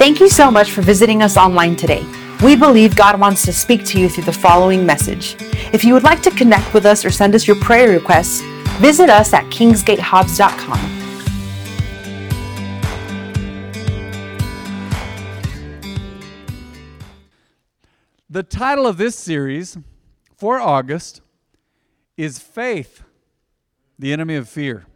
Thank 0.00 0.18
you 0.18 0.30
so 0.30 0.50
much 0.50 0.70
for 0.70 0.80
visiting 0.80 1.22
us 1.22 1.36
online 1.36 1.76
today. 1.76 2.02
We 2.42 2.56
believe 2.56 2.96
God 2.96 3.20
wants 3.20 3.44
to 3.44 3.52
speak 3.52 3.84
to 3.84 4.00
you 4.00 4.08
through 4.08 4.24
the 4.24 4.32
following 4.32 4.86
message. 4.86 5.36
If 5.74 5.84
you 5.84 5.92
would 5.92 6.04
like 6.04 6.22
to 6.22 6.30
connect 6.30 6.72
with 6.72 6.86
us 6.86 7.04
or 7.04 7.10
send 7.10 7.34
us 7.34 7.46
your 7.46 7.56
prayer 7.56 7.90
requests, 7.90 8.40
visit 8.80 9.10
us 9.10 9.34
at 9.34 9.44
kingsgatehobbs.com. 9.50 10.80
The 18.30 18.42
title 18.42 18.86
of 18.86 18.96
this 18.96 19.18
series 19.18 19.76
for 20.34 20.58
August 20.58 21.20
is 22.16 22.38
Faith, 22.38 23.02
the 23.98 24.14
Enemy 24.14 24.36
of 24.36 24.48
Fear. 24.48 24.86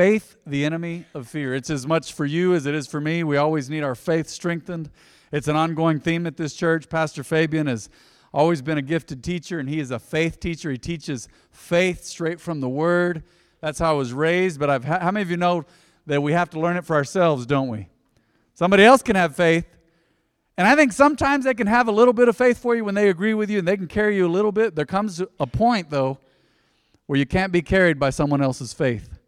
Faith, 0.00 0.36
the 0.46 0.64
enemy 0.64 1.04
of 1.12 1.28
fear. 1.28 1.54
It's 1.54 1.68
as 1.68 1.86
much 1.86 2.14
for 2.14 2.24
you 2.24 2.54
as 2.54 2.64
it 2.64 2.74
is 2.74 2.86
for 2.86 3.02
me. 3.02 3.22
We 3.22 3.36
always 3.36 3.68
need 3.68 3.82
our 3.82 3.94
faith 3.94 4.30
strengthened. 4.30 4.88
It's 5.30 5.46
an 5.46 5.56
ongoing 5.56 6.00
theme 6.00 6.26
at 6.26 6.38
this 6.38 6.54
church. 6.54 6.88
Pastor 6.88 7.22
Fabian 7.22 7.66
has 7.66 7.90
always 8.32 8.62
been 8.62 8.78
a 8.78 8.82
gifted 8.82 9.22
teacher, 9.22 9.58
and 9.58 9.68
he 9.68 9.78
is 9.78 9.90
a 9.90 9.98
faith 9.98 10.40
teacher. 10.40 10.70
He 10.70 10.78
teaches 10.78 11.28
faith 11.50 12.02
straight 12.04 12.40
from 12.40 12.60
the 12.60 12.68
Word. 12.70 13.24
That's 13.60 13.78
how 13.78 13.90
I 13.90 13.92
was 13.92 14.14
raised. 14.14 14.58
But 14.58 14.70
I've, 14.70 14.84
how 14.84 15.10
many 15.10 15.20
of 15.20 15.30
you 15.30 15.36
know 15.36 15.66
that 16.06 16.22
we 16.22 16.32
have 16.32 16.48
to 16.48 16.60
learn 16.60 16.78
it 16.78 16.86
for 16.86 16.96
ourselves, 16.96 17.44
don't 17.44 17.68
we? 17.68 17.90
Somebody 18.54 18.84
else 18.84 19.02
can 19.02 19.16
have 19.16 19.36
faith. 19.36 19.66
And 20.56 20.66
I 20.66 20.76
think 20.76 20.94
sometimes 20.94 21.44
they 21.44 21.52
can 21.52 21.66
have 21.66 21.88
a 21.88 21.92
little 21.92 22.14
bit 22.14 22.26
of 22.26 22.38
faith 22.38 22.56
for 22.56 22.74
you 22.74 22.86
when 22.86 22.94
they 22.94 23.10
agree 23.10 23.34
with 23.34 23.50
you 23.50 23.58
and 23.58 23.68
they 23.68 23.76
can 23.76 23.86
carry 23.86 24.16
you 24.16 24.26
a 24.26 24.32
little 24.32 24.50
bit. 24.50 24.74
There 24.76 24.86
comes 24.86 25.20
a 25.38 25.46
point, 25.46 25.90
though, 25.90 26.16
where 27.04 27.18
you 27.18 27.26
can't 27.26 27.52
be 27.52 27.60
carried 27.60 27.98
by 27.98 28.08
someone 28.08 28.40
else's 28.40 28.72
faith. 28.72 29.18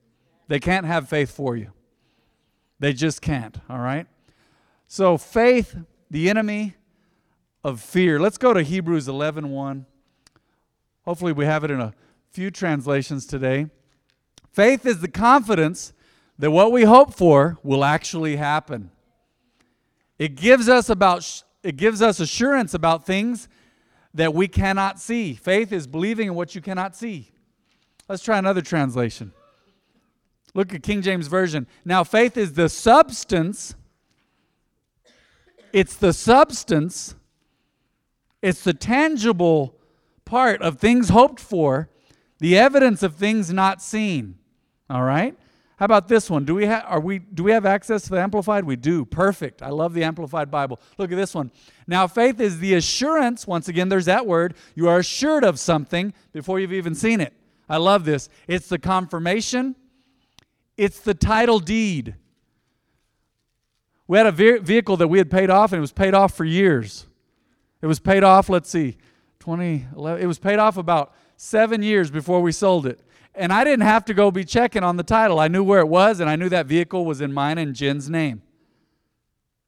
They 0.48 0.60
can't 0.60 0.86
have 0.86 1.08
faith 1.08 1.30
for 1.30 1.56
you. 1.56 1.72
They 2.78 2.92
just 2.92 3.22
can't, 3.22 3.56
all 3.68 3.78
right? 3.78 4.06
So 4.86 5.16
faith, 5.16 5.76
the 6.10 6.28
enemy 6.28 6.74
of 7.64 7.80
fear. 7.80 8.18
Let's 8.18 8.38
go 8.38 8.52
to 8.52 8.62
Hebrews 8.62 9.08
11 9.08 9.50
1. 9.50 9.86
Hopefully 11.04 11.32
we 11.32 11.44
have 11.44 11.64
it 11.64 11.70
in 11.70 11.80
a 11.80 11.94
few 12.30 12.50
translations 12.50 13.26
today. 13.26 13.66
Faith 14.50 14.84
is 14.84 15.00
the 15.00 15.08
confidence 15.08 15.92
that 16.38 16.50
what 16.50 16.72
we 16.72 16.84
hope 16.84 17.14
for 17.14 17.58
will 17.62 17.84
actually 17.84 18.36
happen. 18.36 18.90
It 20.18 20.34
gives 20.34 20.68
us 20.68 20.88
about 20.88 21.44
it 21.62 21.76
gives 21.76 22.02
us 22.02 22.18
assurance 22.18 22.74
about 22.74 23.06
things 23.06 23.48
that 24.14 24.34
we 24.34 24.48
cannot 24.48 25.00
see. 25.00 25.34
Faith 25.34 25.72
is 25.72 25.86
believing 25.86 26.28
in 26.28 26.34
what 26.34 26.54
you 26.54 26.60
cannot 26.60 26.96
see. 26.96 27.30
Let's 28.08 28.22
try 28.22 28.38
another 28.38 28.60
translation. 28.60 29.32
Look 30.54 30.74
at 30.74 30.82
King 30.82 31.02
James 31.02 31.28
Version. 31.28 31.66
Now, 31.84 32.04
faith 32.04 32.36
is 32.36 32.52
the 32.52 32.68
substance, 32.68 33.74
it's 35.72 35.96
the 35.96 36.12
substance, 36.12 37.14
it's 38.42 38.62
the 38.62 38.74
tangible 38.74 39.76
part 40.24 40.60
of 40.60 40.78
things 40.78 41.08
hoped 41.08 41.40
for, 41.40 41.88
the 42.38 42.58
evidence 42.58 43.02
of 43.02 43.14
things 43.14 43.52
not 43.52 43.80
seen. 43.80 44.36
All 44.90 45.02
right? 45.02 45.36
How 45.76 45.86
about 45.86 46.06
this 46.06 46.30
one? 46.30 46.44
Do 46.44 46.54
we 46.54 46.66
have 46.66 46.84
are 46.86 47.00
we 47.00 47.18
do 47.18 47.42
we 47.42 47.50
have 47.50 47.66
access 47.66 48.02
to 48.02 48.10
the 48.10 48.20
amplified? 48.20 48.64
We 48.64 48.76
do. 48.76 49.04
Perfect. 49.04 49.62
I 49.62 49.70
love 49.70 49.94
the 49.94 50.04
amplified 50.04 50.48
Bible. 50.48 50.78
Look 50.96 51.10
at 51.10 51.16
this 51.16 51.34
one. 51.34 51.50
Now 51.88 52.06
faith 52.06 52.40
is 52.40 52.60
the 52.60 52.74
assurance, 52.74 53.48
once 53.48 53.66
again 53.66 53.88
there's 53.88 54.04
that 54.04 54.24
word. 54.24 54.54
You 54.76 54.88
are 54.88 54.98
assured 54.98 55.42
of 55.42 55.58
something 55.58 56.12
before 56.32 56.60
you've 56.60 56.72
even 56.72 56.94
seen 56.94 57.20
it. 57.20 57.32
I 57.68 57.78
love 57.78 58.04
this. 58.04 58.28
It's 58.46 58.68
the 58.68 58.78
confirmation 58.78 59.74
it's 60.76 61.00
the 61.00 61.14
title 61.14 61.58
deed. 61.58 62.16
We 64.06 64.18
had 64.18 64.26
a 64.26 64.32
vehicle 64.32 64.96
that 64.98 65.08
we 65.08 65.18
had 65.18 65.30
paid 65.30 65.50
off, 65.50 65.72
and 65.72 65.78
it 65.78 65.80
was 65.80 65.92
paid 65.92 66.14
off 66.14 66.34
for 66.34 66.44
years. 66.44 67.06
It 67.80 67.86
was 67.86 67.98
paid 67.98 68.22
off, 68.22 68.48
let's 68.48 68.68
see, 68.70 68.98
2011. 69.40 70.22
It 70.22 70.26
was 70.26 70.38
paid 70.38 70.58
off 70.58 70.76
about 70.76 71.14
seven 71.36 71.82
years 71.82 72.10
before 72.10 72.40
we 72.40 72.52
sold 72.52 72.86
it. 72.86 73.00
And 73.34 73.52
I 73.52 73.64
didn't 73.64 73.86
have 73.86 74.04
to 74.06 74.14
go 74.14 74.30
be 74.30 74.44
checking 74.44 74.84
on 74.84 74.96
the 74.96 75.02
title. 75.02 75.40
I 75.40 75.48
knew 75.48 75.64
where 75.64 75.80
it 75.80 75.88
was, 75.88 76.20
and 76.20 76.28
I 76.28 76.36
knew 76.36 76.48
that 76.50 76.66
vehicle 76.66 77.04
was 77.04 77.20
in 77.20 77.32
mine 77.32 77.58
and 77.58 77.74
Jen's 77.74 78.10
name. 78.10 78.42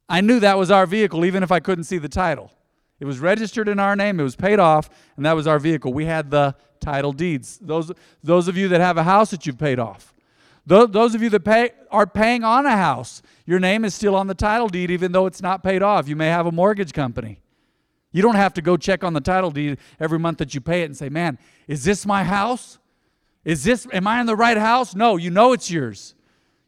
I 0.08 0.20
knew 0.20 0.38
that 0.40 0.58
was 0.58 0.70
our 0.70 0.86
vehicle, 0.86 1.24
even 1.24 1.42
if 1.42 1.50
I 1.50 1.60
couldn't 1.60 1.84
see 1.84 1.98
the 1.98 2.08
title. 2.08 2.52
It 3.00 3.06
was 3.06 3.18
registered 3.18 3.68
in 3.68 3.80
our 3.80 3.96
name, 3.96 4.20
it 4.20 4.22
was 4.22 4.36
paid 4.36 4.58
off, 4.58 4.88
and 5.16 5.26
that 5.26 5.34
was 5.34 5.46
our 5.46 5.58
vehicle. 5.58 5.92
We 5.92 6.04
had 6.04 6.30
the 6.30 6.54
title 6.80 7.12
deeds. 7.12 7.58
Those, 7.60 7.90
those 8.22 8.46
of 8.46 8.56
you 8.56 8.68
that 8.68 8.80
have 8.80 8.96
a 8.96 9.02
house 9.02 9.30
that 9.30 9.46
you've 9.46 9.58
paid 9.58 9.78
off, 9.78 10.13
those 10.66 11.14
of 11.14 11.22
you 11.22 11.30
that 11.30 11.44
pay, 11.44 11.70
are 11.90 12.06
paying 12.06 12.42
on 12.42 12.64
a 12.66 12.76
house, 12.76 13.22
your 13.44 13.58
name 13.58 13.84
is 13.84 13.94
still 13.94 14.16
on 14.16 14.26
the 14.26 14.34
title 14.34 14.68
deed 14.68 14.90
even 14.90 15.12
though 15.12 15.26
it's 15.26 15.42
not 15.42 15.62
paid 15.62 15.82
off. 15.82 16.08
You 16.08 16.16
may 16.16 16.28
have 16.28 16.46
a 16.46 16.52
mortgage 16.52 16.92
company. 16.92 17.40
You 18.12 18.22
don't 18.22 18.36
have 18.36 18.54
to 18.54 18.62
go 18.62 18.76
check 18.76 19.02
on 19.04 19.12
the 19.12 19.20
title 19.20 19.50
deed 19.50 19.78
every 19.98 20.18
month 20.18 20.38
that 20.38 20.54
you 20.54 20.60
pay 20.60 20.82
it 20.82 20.86
and 20.86 20.96
say, 20.96 21.08
"Man, 21.08 21.38
is 21.66 21.84
this 21.84 22.06
my 22.06 22.24
house? 22.24 22.78
Is 23.44 23.64
this 23.64 23.86
am 23.92 24.06
I 24.06 24.20
in 24.20 24.26
the 24.26 24.36
right 24.36 24.56
house?" 24.56 24.94
No, 24.94 25.16
you 25.16 25.30
know 25.30 25.52
it's 25.52 25.70
yours. 25.70 26.14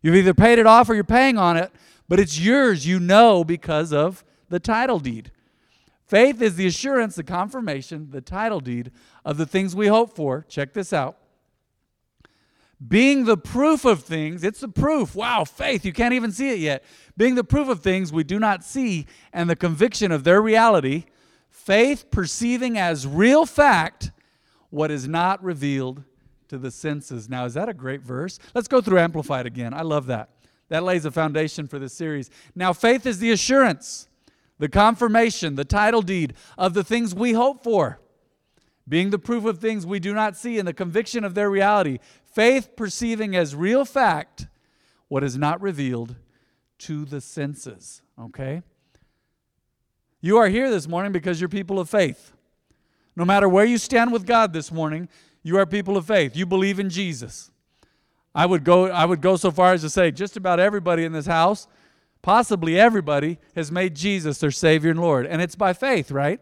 You've 0.03 0.17
either 0.17 0.35
paid 0.35 0.59
it 0.59 0.67
off 0.67 0.91
or 0.91 0.95
you're 0.95 1.05
paying 1.05 1.39
on 1.39 1.57
it, 1.57 1.73
but 2.09 2.21
it's 2.21 2.39
yours, 2.39 2.87
you 2.87 3.01
know 3.01 3.45
because 3.45 3.93
of 3.93 4.25
the 4.49 4.61
title 4.61 4.99
deed. 4.99 5.31
Faith 6.05 6.43
is 6.43 6.57
the 6.57 6.67
assurance, 6.67 7.17
the 7.17 7.25
confirmation, 7.25 8.09
the 8.11 8.21
title 8.21 8.61
deed 8.61 8.93
of 9.25 9.39
the 9.39 9.47
things 9.47 9.75
we 9.75 9.87
hope 9.87 10.15
for. 10.15 10.45
Check 10.49 10.73
this 10.73 10.93
out 10.93 11.17
being 12.87 13.25
the 13.25 13.39
proof 13.39 13.85
of 13.85 14.03
things, 14.03 14.45
it's 14.45 14.61
the 14.61 14.69
proof. 14.69 15.15
Wow, 15.15 15.45
faith, 15.45 15.85
you 15.85 15.93
can't 15.93 16.13
even 16.13 16.31
see 16.31 16.51
it 16.51 16.59
yet. 16.59 16.85
Being 17.17 17.35
the 17.35 17.45
proof 17.45 17.69
of 17.69 17.81
things 17.81 18.13
we 18.13 18.23
do 18.23 18.39
not 18.39 18.65
see 18.65 19.07
and 19.33 19.49
the 19.49 19.57
conviction 19.57 20.13
of 20.13 20.25
their 20.25 20.43
reality, 20.43 21.05
faith 21.49 22.11
perceiving 22.11 22.77
as 22.77 23.07
real 23.07 23.47
fact 23.47 24.11
what 24.69 24.91
is 24.91 25.09
not 25.09 25.43
revealed 25.43 26.05
to 26.49 26.59
the 26.59 26.71
senses. 26.71 27.31
Now, 27.31 27.47
is 27.47 27.55
that 27.55 27.69
a 27.69 27.75
great 27.75 28.03
verse? 28.03 28.39
Let's 28.55 28.69
go 28.69 28.83
through 28.83 28.99
Amplified 28.99 29.47
again. 29.47 29.73
I 29.73 29.83
love 29.83 30.07
that. 30.07 30.31
That 30.69 30.83
lays 30.83 31.07
a 31.07 31.11
foundation 31.11 31.67
for 31.67 31.79
this 31.79 31.95
series. 31.95 32.29
Now, 32.55 32.73
faith 32.75 33.07
is 33.07 33.21
the 33.21 33.31
assurance, 33.31 34.09
the 34.59 34.69
confirmation, 34.69 35.55
the 35.55 35.65
title 35.65 36.03
deed 36.03 36.35
of 36.59 36.75
the 36.75 36.85
things 36.85 37.15
we 37.15 37.33
hope 37.33 37.65
for 37.65 38.01
being 38.89 39.11
the 39.11 39.19
proof 39.19 39.45
of 39.45 39.59
things 39.59 39.85
we 39.85 39.99
do 39.99 40.15
not 40.15 40.37
see 40.37 40.59
and 40.59 40.67
the 40.67 40.73
conviction 40.73 41.25
of 41.25 41.35
their 41.35 41.51
reality. 41.51 41.99
Faith 42.37 42.77
perceiving 42.77 43.35
as 43.35 43.55
real 43.55 43.87
fact 43.87 44.47
what 45.09 45.25
is 45.25 45.39
not 45.39 45.59
revealed 45.63 46.17
to 46.77 47.07
the 47.07 47.19
senses. 47.19 48.03
Okay? 48.21 48.61
You 50.21 50.37
are 50.37 50.49
here 50.49 50.71
this 50.71 50.87
morning 50.87 51.13
because 51.13 51.41
you're 51.41 51.49
people 51.49 51.81
of 51.81 51.89
faith. 51.89 52.33
No 53.17 53.25
matter 53.25 53.49
where 53.49 53.65
you 53.65 53.79
stand 53.79 54.13
with 54.13 54.27
God 54.27 54.53
this 54.53 54.71
morning, 54.71 55.09
you 55.43 55.57
are 55.57 55.65
people 55.65 55.97
of 55.97 56.05
faith. 56.05 56.37
You 56.37 56.45
believe 56.45 56.79
in 56.79 56.91
Jesus. 56.91 57.51
I 58.35 58.45
would 58.45 58.65
go 58.65 58.91
I 58.91 59.07
would 59.07 59.23
go 59.23 59.37
so 59.37 59.51
far 59.51 59.73
as 59.73 59.81
to 59.81 59.89
say 59.89 60.11
just 60.11 60.37
about 60.37 60.61
everybody 60.61 61.07
in 61.07 61.13
this 61.13 61.25
house, 61.25 61.67
possibly 62.21 62.79
everybody 62.79 63.39
has 63.55 63.73
made 63.73 63.97
Jesus 63.97 64.41
their 64.41 64.51
savior 64.51 64.91
and 64.91 65.01
Lord, 65.01 65.25
and 65.25 65.41
it's 65.41 65.57
by 65.57 65.73
faith, 65.73 66.11
right? 66.11 66.41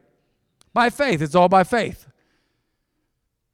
By 0.72 0.90
faith. 0.90 1.22
It's 1.22 1.36
all 1.36 1.48
by 1.48 1.62
faith. 1.62 2.08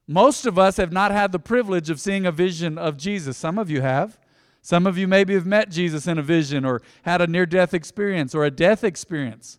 Most 0.06 0.46
of 0.46 0.58
us 0.58 0.76
have 0.76 0.92
not 0.92 1.12
had 1.12 1.32
the 1.32 1.38
privilege 1.38 1.90
of 1.90 2.00
seeing 2.00 2.26
a 2.26 2.32
vision 2.32 2.78
of 2.78 2.96
Jesus. 2.96 3.36
Some 3.36 3.58
of 3.58 3.70
you 3.70 3.80
have. 3.80 4.18
Some 4.62 4.86
of 4.86 4.98
you 4.98 5.08
maybe 5.08 5.34
have 5.34 5.46
met 5.46 5.70
Jesus 5.70 6.06
in 6.06 6.18
a 6.18 6.22
vision 6.22 6.64
or 6.64 6.82
had 7.02 7.22
a 7.22 7.26
near 7.26 7.46
death 7.46 7.72
experience 7.72 8.34
or 8.34 8.44
a 8.44 8.50
death 8.50 8.84
experience. 8.84 9.58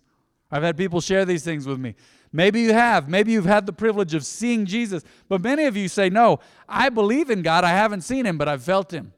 I've 0.51 0.63
had 0.63 0.77
people 0.77 1.01
share 1.01 1.25
these 1.25 1.43
things 1.43 1.65
with 1.65 1.79
me. 1.79 1.95
Maybe 2.33 2.61
you 2.61 2.73
have. 2.73 3.09
Maybe 3.09 3.31
you've 3.31 3.45
had 3.45 3.65
the 3.65 3.73
privilege 3.73 4.13
of 4.13 4.25
seeing 4.25 4.65
Jesus. 4.65 5.03
But 5.27 5.41
many 5.41 5.65
of 5.65 5.75
you 5.75 5.87
say, 5.87 6.09
No, 6.09 6.39
I 6.67 6.89
believe 6.89 7.29
in 7.29 7.41
God. 7.41 7.63
I 7.63 7.69
haven't 7.69 8.01
seen 8.01 8.25
him, 8.25 8.37
but 8.37 8.47
I've 8.47 8.63
felt 8.63 8.93
him. 8.93 9.13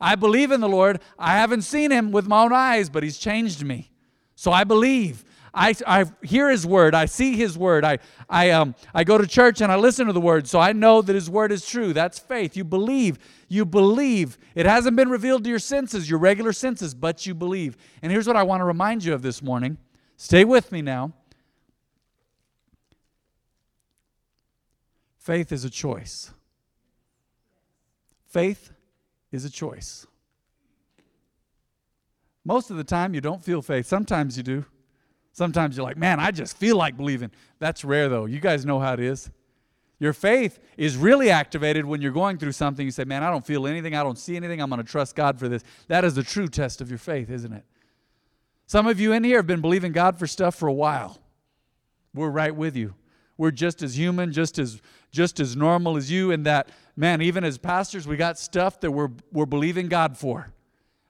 I 0.00 0.16
believe 0.16 0.50
in 0.50 0.60
the 0.60 0.68
Lord. 0.68 1.00
I 1.18 1.32
haven't 1.38 1.62
seen 1.62 1.90
him 1.90 2.12
with 2.12 2.26
my 2.26 2.42
own 2.42 2.52
eyes, 2.52 2.90
but 2.90 3.02
he's 3.02 3.18
changed 3.18 3.64
me. 3.64 3.90
So 4.34 4.52
I 4.52 4.64
believe. 4.64 5.24
I, 5.54 5.74
I 5.86 6.04
hear 6.22 6.50
his 6.50 6.66
word. 6.66 6.94
I 6.94 7.06
see 7.06 7.36
his 7.36 7.56
word. 7.56 7.84
I, 7.84 7.98
I, 8.28 8.50
um, 8.50 8.74
I 8.92 9.04
go 9.04 9.16
to 9.16 9.26
church 9.26 9.60
and 9.60 9.70
I 9.70 9.76
listen 9.76 10.06
to 10.08 10.12
the 10.12 10.20
word, 10.20 10.48
so 10.48 10.58
I 10.58 10.72
know 10.72 11.00
that 11.00 11.14
his 11.14 11.30
word 11.30 11.52
is 11.52 11.64
true. 11.64 11.92
That's 11.92 12.18
faith. 12.18 12.56
You 12.56 12.64
believe. 12.64 13.18
You 13.48 13.64
believe. 13.64 14.36
It 14.54 14.66
hasn't 14.66 14.96
been 14.96 15.08
revealed 15.08 15.44
to 15.44 15.50
your 15.50 15.60
senses, 15.60 16.10
your 16.10 16.18
regular 16.18 16.52
senses, 16.52 16.92
but 16.92 17.24
you 17.24 17.34
believe. 17.34 17.76
And 18.02 18.10
here's 18.10 18.26
what 18.26 18.36
I 18.36 18.42
want 18.42 18.60
to 18.60 18.64
remind 18.64 19.04
you 19.04 19.14
of 19.14 19.22
this 19.22 19.42
morning. 19.42 19.78
Stay 20.16 20.44
with 20.44 20.72
me 20.72 20.82
now. 20.82 21.12
Faith 25.18 25.52
is 25.52 25.64
a 25.64 25.70
choice. 25.70 26.32
Faith 28.26 28.72
is 29.30 29.44
a 29.44 29.50
choice. 29.50 30.06
Most 32.44 32.70
of 32.70 32.76
the 32.76 32.84
time, 32.84 33.14
you 33.14 33.20
don't 33.20 33.42
feel 33.42 33.62
faith. 33.62 33.86
Sometimes 33.86 34.36
you 34.36 34.42
do. 34.42 34.64
Sometimes 35.34 35.76
you're 35.76 35.84
like, 35.84 35.96
man, 35.96 36.20
I 36.20 36.30
just 36.30 36.56
feel 36.56 36.76
like 36.76 36.96
believing. 36.96 37.32
That's 37.58 37.84
rare, 37.84 38.08
though. 38.08 38.24
You 38.24 38.38
guys 38.38 38.64
know 38.64 38.78
how 38.78 38.94
it 38.94 39.00
is. 39.00 39.30
Your 39.98 40.12
faith 40.12 40.60
is 40.76 40.96
really 40.96 41.28
activated 41.28 41.84
when 41.84 42.00
you're 42.00 42.12
going 42.12 42.38
through 42.38 42.52
something. 42.52 42.86
You 42.86 42.92
say, 42.92 43.04
man, 43.04 43.24
I 43.24 43.30
don't 43.30 43.44
feel 43.44 43.66
anything. 43.66 43.96
I 43.96 44.04
don't 44.04 44.18
see 44.18 44.36
anything. 44.36 44.60
I'm 44.62 44.70
going 44.70 44.82
to 44.82 44.88
trust 44.88 45.16
God 45.16 45.38
for 45.38 45.48
this. 45.48 45.64
That 45.88 46.04
is 46.04 46.14
the 46.14 46.22
true 46.22 46.46
test 46.46 46.80
of 46.80 46.88
your 46.88 46.98
faith, 46.98 47.30
isn't 47.30 47.52
it? 47.52 47.64
Some 48.66 48.86
of 48.86 49.00
you 49.00 49.12
in 49.12 49.24
here 49.24 49.38
have 49.38 49.46
been 49.46 49.60
believing 49.60 49.90
God 49.90 50.18
for 50.18 50.28
stuff 50.28 50.54
for 50.54 50.68
a 50.68 50.72
while. 50.72 51.18
We're 52.14 52.30
right 52.30 52.54
with 52.54 52.76
you. 52.76 52.94
We're 53.36 53.50
just 53.50 53.82
as 53.82 53.98
human, 53.98 54.32
just 54.32 54.60
as 54.60 54.80
just 55.10 55.40
as 55.40 55.56
normal 55.56 55.96
as 55.96 56.10
you 56.10 56.30
in 56.30 56.44
that 56.44 56.68
man, 56.96 57.20
even 57.20 57.42
as 57.42 57.58
pastors, 57.58 58.06
we 58.06 58.16
got 58.16 58.38
stuff 58.38 58.78
that 58.80 58.92
we're 58.92 59.10
we're 59.32 59.46
believing 59.46 59.88
God 59.88 60.16
for. 60.16 60.53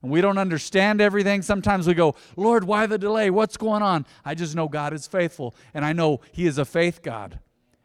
And 0.05 0.13
we 0.13 0.21
don't 0.21 0.37
understand 0.37 1.01
everything. 1.01 1.41
Sometimes 1.41 1.87
we 1.87 1.95
go, 1.95 2.15
Lord, 2.37 2.65
why 2.65 2.85
the 2.85 2.99
delay? 2.99 3.31
What's 3.31 3.57
going 3.57 3.83
on? 3.83 4.05
I 4.23 4.35
just 4.35 4.55
know 4.55 4.69
God 4.69 4.93
is 4.93 5.07
faithful, 5.07 5.55
and 5.73 5.83
I 5.83 5.95
know 5.95 6.21
He 6.31 6.47
is 6.47 6.59
a 6.59 6.67
faith 6.67 7.01
God. 7.03 7.39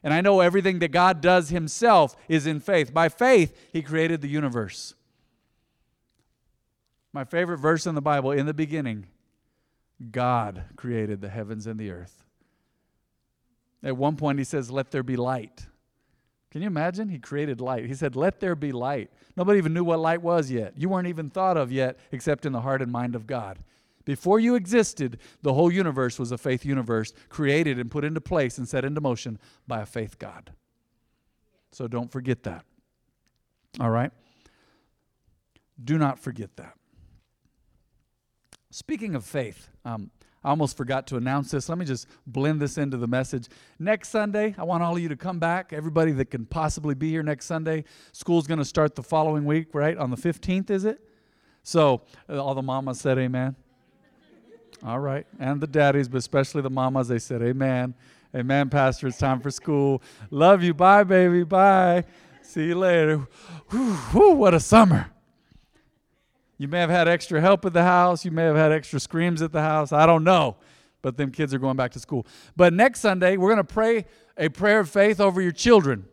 And 0.03 0.13
I 0.13 0.19
know 0.19 0.41
everything 0.41 0.79
that 0.79 0.89
God 0.89 1.21
does 1.21 1.47
Himself 1.47 2.17
is 2.27 2.45
in 2.45 2.59
faith. 2.59 2.93
By 2.93 3.07
faith, 3.07 3.57
He 3.71 3.81
created 3.81 4.19
the 4.19 4.27
universe. 4.27 4.95
My 7.13 7.23
favorite 7.23 7.59
verse 7.59 7.87
in 7.87 7.95
the 7.95 8.01
Bible 8.01 8.31
in 8.31 8.45
the 8.45 8.53
beginning, 8.53 9.07
God 10.11 10.65
created 10.75 11.21
the 11.21 11.29
heavens 11.29 11.67
and 11.67 11.79
the 11.79 11.89
earth. 11.89 12.25
At 13.81 13.95
one 13.95 14.17
point, 14.17 14.39
He 14.39 14.43
says, 14.43 14.69
Let 14.69 14.91
there 14.91 15.03
be 15.03 15.15
light. 15.15 15.67
Can 16.51 16.61
you 16.61 16.67
imagine? 16.67 17.09
He 17.09 17.19
created 17.19 17.61
light. 17.61 17.85
He 17.85 17.93
said, 17.93 18.15
Let 18.15 18.39
there 18.39 18.55
be 18.55 18.71
light. 18.71 19.11
Nobody 19.37 19.59
even 19.59 19.73
knew 19.73 19.83
what 19.83 19.99
light 19.99 20.21
was 20.21 20.49
yet. 20.49 20.73
You 20.75 20.89
weren't 20.89 21.07
even 21.07 21.29
thought 21.29 21.57
of 21.57 21.71
yet, 21.71 21.99
except 22.11 22.45
in 22.45 22.53
the 22.53 22.61
heart 22.61 22.81
and 22.81 22.91
mind 22.91 23.15
of 23.15 23.27
God. 23.27 23.59
Before 24.05 24.39
you 24.39 24.55
existed, 24.55 25.19
the 25.43 25.53
whole 25.53 25.71
universe 25.71 26.17
was 26.17 26.31
a 26.31 26.37
faith 26.37 26.65
universe 26.65 27.13
created 27.29 27.77
and 27.77 27.91
put 27.91 28.03
into 28.03 28.19
place 28.19 28.57
and 28.57 28.67
set 28.67 28.83
into 28.83 28.99
motion 28.99 29.37
by 29.67 29.81
a 29.81 29.85
faith 29.85 30.17
God. 30.17 30.51
So 31.71 31.87
don't 31.87 32.11
forget 32.11 32.41
that. 32.43 32.65
All 33.79 33.91
right? 33.91 34.11
Do 35.83 35.99
not 35.99 36.17
forget 36.17 36.55
that. 36.55 36.78
Speaking 38.71 39.15
of 39.15 39.25
faith, 39.25 39.67
um, 39.83 40.11
I 40.43 40.49
almost 40.49 40.77
forgot 40.77 41.07
to 41.07 41.17
announce 41.17 41.51
this. 41.51 41.67
Let 41.69 41.79
me 41.79 41.85
just 41.85 42.07
blend 42.27 42.61
this 42.61 42.77
into 42.77 42.97
the 42.97 43.07
message. 43.07 43.47
Next 43.79 44.09
Sunday, 44.09 44.53
I 44.57 44.63
want 44.63 44.83
all 44.83 44.95
of 44.95 45.01
you 45.01 45.09
to 45.09 45.15
come 45.15 45.39
back. 45.39 45.73
Everybody 45.73 46.11
that 46.13 46.29
can 46.29 46.45
possibly 46.45 46.93
be 46.93 47.09
here 47.09 47.23
next 47.23 47.45
Sunday. 47.45 47.83
School's 48.11 48.47
going 48.47 48.59
to 48.59 48.65
start 48.65 48.95
the 48.95 49.03
following 49.03 49.43
week, 49.43 49.69
right? 49.73 49.97
On 49.97 50.11
the 50.11 50.17
15th, 50.17 50.69
is 50.69 50.85
it? 50.85 51.01
So, 51.63 52.03
uh, 52.29 52.41
all 52.41 52.53
the 52.53 52.61
mamas 52.61 53.01
said 53.01 53.17
amen. 53.17 53.55
All 54.85 54.99
right. 54.99 55.25
And 55.39 55.59
the 55.59 55.67
daddies, 55.67 56.07
but 56.07 56.17
especially 56.17 56.61
the 56.61 56.69
mamas, 56.69 57.07
they 57.07 57.19
said 57.19 57.41
amen. 57.41 57.95
Amen, 58.35 58.69
Pastor. 58.69 59.07
It's 59.07 59.17
time 59.17 59.41
for 59.41 59.49
school. 59.49 60.01
Love 60.29 60.63
you. 60.63 60.73
Bye, 60.75 61.03
baby. 61.03 61.43
Bye. 61.43 62.05
See 62.43 62.67
you 62.67 62.75
later. 62.75 63.27
Whew, 63.69 63.93
whew, 63.93 64.33
what 64.33 64.53
a 64.53 64.59
summer. 64.59 65.09
You 66.59 66.67
may 66.67 66.81
have 66.81 66.89
had 66.89 67.07
extra 67.07 67.39
help 67.39 67.65
at 67.65 67.71
the 67.71 67.83
house. 67.83 68.25
You 68.25 68.31
may 68.31 68.43
have 68.43 68.57
had 68.57 68.73
extra 68.73 68.99
screams 68.99 69.41
at 69.41 69.53
the 69.53 69.61
house. 69.61 69.93
I 69.93 70.05
don't 70.05 70.25
know. 70.25 70.57
But 71.01 71.15
them 71.15 71.31
kids 71.31 71.53
are 71.53 71.57
going 71.57 71.77
back 71.77 71.91
to 71.91 71.99
school. 71.99 72.27
But 72.57 72.73
next 72.73 72.99
Sunday, 72.99 73.37
we're 73.37 73.47
going 73.47 73.65
to 73.65 73.73
pray 73.73 74.05
a 74.37 74.49
prayer 74.49 74.81
of 74.81 74.89
faith 74.89 75.21
over 75.21 75.41
your 75.41 75.53
children. 75.53 76.05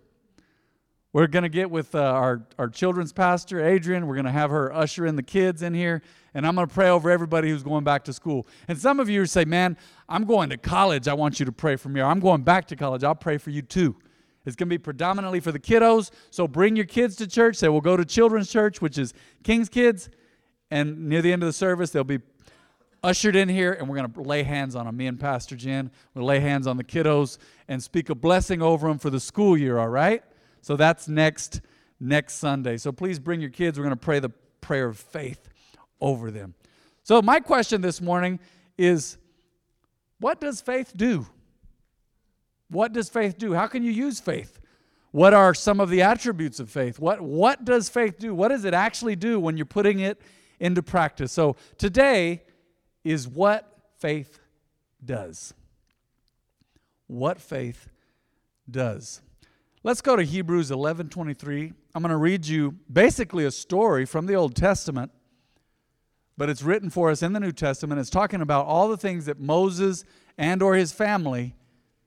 We're 1.13 1.27
going 1.27 1.43
to 1.43 1.49
get 1.49 1.69
with 1.69 1.97
uh, 1.97 2.01
our, 2.01 2.47
our 2.59 2.69
children's 2.69 3.13
pastor, 3.13 3.65
Adrian. 3.65 4.07
We're 4.07 4.15
going 4.15 4.27
to 4.27 4.31
have 4.31 4.51
her 4.51 4.73
usher 4.73 5.05
in 5.05 5.17
the 5.17 5.23
kids 5.23 5.63
in 5.63 5.75
here. 5.75 6.01
And 6.33 6.47
I'm 6.47 6.55
going 6.55 6.69
to 6.69 6.73
pray 6.73 6.91
over 6.91 7.11
everybody 7.11 7.51
who's 7.51 7.65
going 7.65 7.83
back 7.83 8.05
to 8.05 8.13
school. 8.13 8.47
And 8.69 8.79
some 8.79 9.01
of 9.01 9.09
you 9.09 9.27
say, 9.27 9.45
man, 9.45 9.77
I'm 10.09 10.27
going 10.27 10.51
to 10.51 10.57
college. 10.57 11.09
I 11.09 11.15
want 11.15 11.41
you 11.41 11.47
to 11.47 11.53
pray 11.53 11.75
for 11.75 11.89
me. 11.89 12.01
Or 12.01 12.05
I'm 12.05 12.21
going 12.21 12.43
back 12.43 12.69
to 12.69 12.77
college. 12.77 13.03
I'll 13.03 13.17
pray 13.17 13.39
for 13.39 13.51
you 13.51 13.63
too. 13.63 13.97
It's 14.45 14.55
going 14.55 14.69
to 14.69 14.75
be 14.75 14.79
predominantly 14.79 15.41
for 15.41 15.51
the 15.51 15.59
kiddos. 15.59 16.13
So 16.31 16.47
bring 16.47 16.77
your 16.77 16.85
kids 16.85 17.17
to 17.17 17.27
church. 17.27 17.57
Say, 17.57 17.69
we'll 17.69 17.81
go 17.81 17.97
to 17.97 18.05
children's 18.05 18.49
church, 18.49 18.81
which 18.81 18.97
is 18.97 19.13
King's 19.43 19.69
Kids 19.69 20.09
and 20.71 21.09
near 21.09 21.23
the 21.23 21.33
end 21.33 21.43
of 21.43 21.47
the 21.47 21.53
service, 21.53 21.91
they'll 21.91 22.05
be 22.05 22.21
ushered 23.03 23.37
in 23.37 23.49
here, 23.49 23.73
and 23.73 23.89
we're 23.89 23.97
going 23.97 24.13
to 24.13 24.21
lay 24.21 24.43
hands 24.43 24.75
on 24.75 24.87
them. 24.87 24.97
Me 24.97 25.07
and 25.07 25.19
Pastor 25.19 25.55
Jen, 25.55 25.91
we'll 26.15 26.25
lay 26.25 26.41
hands 26.41 26.67
on 26.67 26.77
the 26.77 26.85
kiddos 26.85 27.39
and 27.69 27.83
speak 27.83 28.11
a 28.11 28.15
blessing 28.15 28.63
over 28.63 28.89
them 28.89 28.99
for 28.99 29.11
the 29.11 29.21
school 29.21 29.57
year, 29.57 29.79
all 29.79 29.89
right? 29.89 30.23
So 30.63 30.77
that's 30.77 31.09
next 31.09 31.61
next 32.01 32.35
Sunday. 32.35 32.77
So 32.77 32.93
please 32.93 33.19
bring 33.19 33.41
your 33.41 33.51
kids. 33.51 33.79
We're 33.79 33.85
going 33.85 33.97
to 33.97 34.05
pray 34.05 34.19
the 34.19 34.31
prayer 34.61 34.89
of 34.89 34.99
faith 34.99 35.49
over 36.01 36.31
them. 36.31 36.55
So 37.03 37.23
my 37.23 37.41
question 37.41 37.81
this 37.81 38.01
morning 38.01 38.41
is 38.77 39.17
what 40.19 40.41
does 40.41 40.61
faith 40.61 40.93
do? 40.97 41.27
What 42.69 42.93
does 42.93 43.09
faith 43.09 43.39
do? 43.39 43.55
How 43.55 43.67
can 43.67 43.83
you 43.83 43.93
use 43.93 44.19
faith? 44.19 44.61
What 45.13 45.33
are 45.33 45.55
some 45.55 45.81
of 45.81 45.89
the 45.89 46.03
attributes 46.03 46.61
of 46.61 46.69
faith? 46.69 46.99
What 46.99 47.21
what 47.21 47.65
does 47.65 47.89
faith 47.89 48.19
do? 48.19 48.35
What 48.35 48.49
does 48.49 48.65
it 48.65 48.75
actually 48.75 49.17
do 49.17 49.39
when 49.41 49.57
you're 49.57 49.65
putting 49.65 50.01
it 50.01 50.21
into 50.61 50.83
practice. 50.83 51.33
So 51.33 51.57
today 51.79 52.43
is 53.05 53.29
what 53.29 53.71
faith 53.99 54.39
does. 55.05 55.55
What 57.07 57.41
faith 57.41 57.89
does. 58.71 59.21
Let's 59.83 60.01
go 60.01 60.17
to 60.17 60.25
Hebrews 60.25 60.71
11:23. 60.71 61.73
I'm 61.95 62.03
going 62.03 62.11
to 62.11 62.17
read 62.17 62.47
you 62.47 62.75
basically 62.93 63.45
a 63.45 63.51
story 63.51 64.05
from 64.05 64.27
the 64.27 64.35
Old 64.35 64.57
Testament, 64.57 65.13
but 66.37 66.51
it's 66.51 66.63
written 66.63 66.91
for 66.91 67.11
us 67.11 67.23
in 67.23 67.33
the 67.33 67.41
New 67.41 67.53
Testament. 67.53 68.01
It's 68.01 68.11
talking 68.11 68.41
about 68.41 68.67
all 68.67 68.89
the 68.89 68.97
things 68.97 69.27
that 69.27 69.39
Moses 69.39 70.05
and 70.37 70.63
or 70.63 70.75
his 70.75 70.93
family 70.93 71.55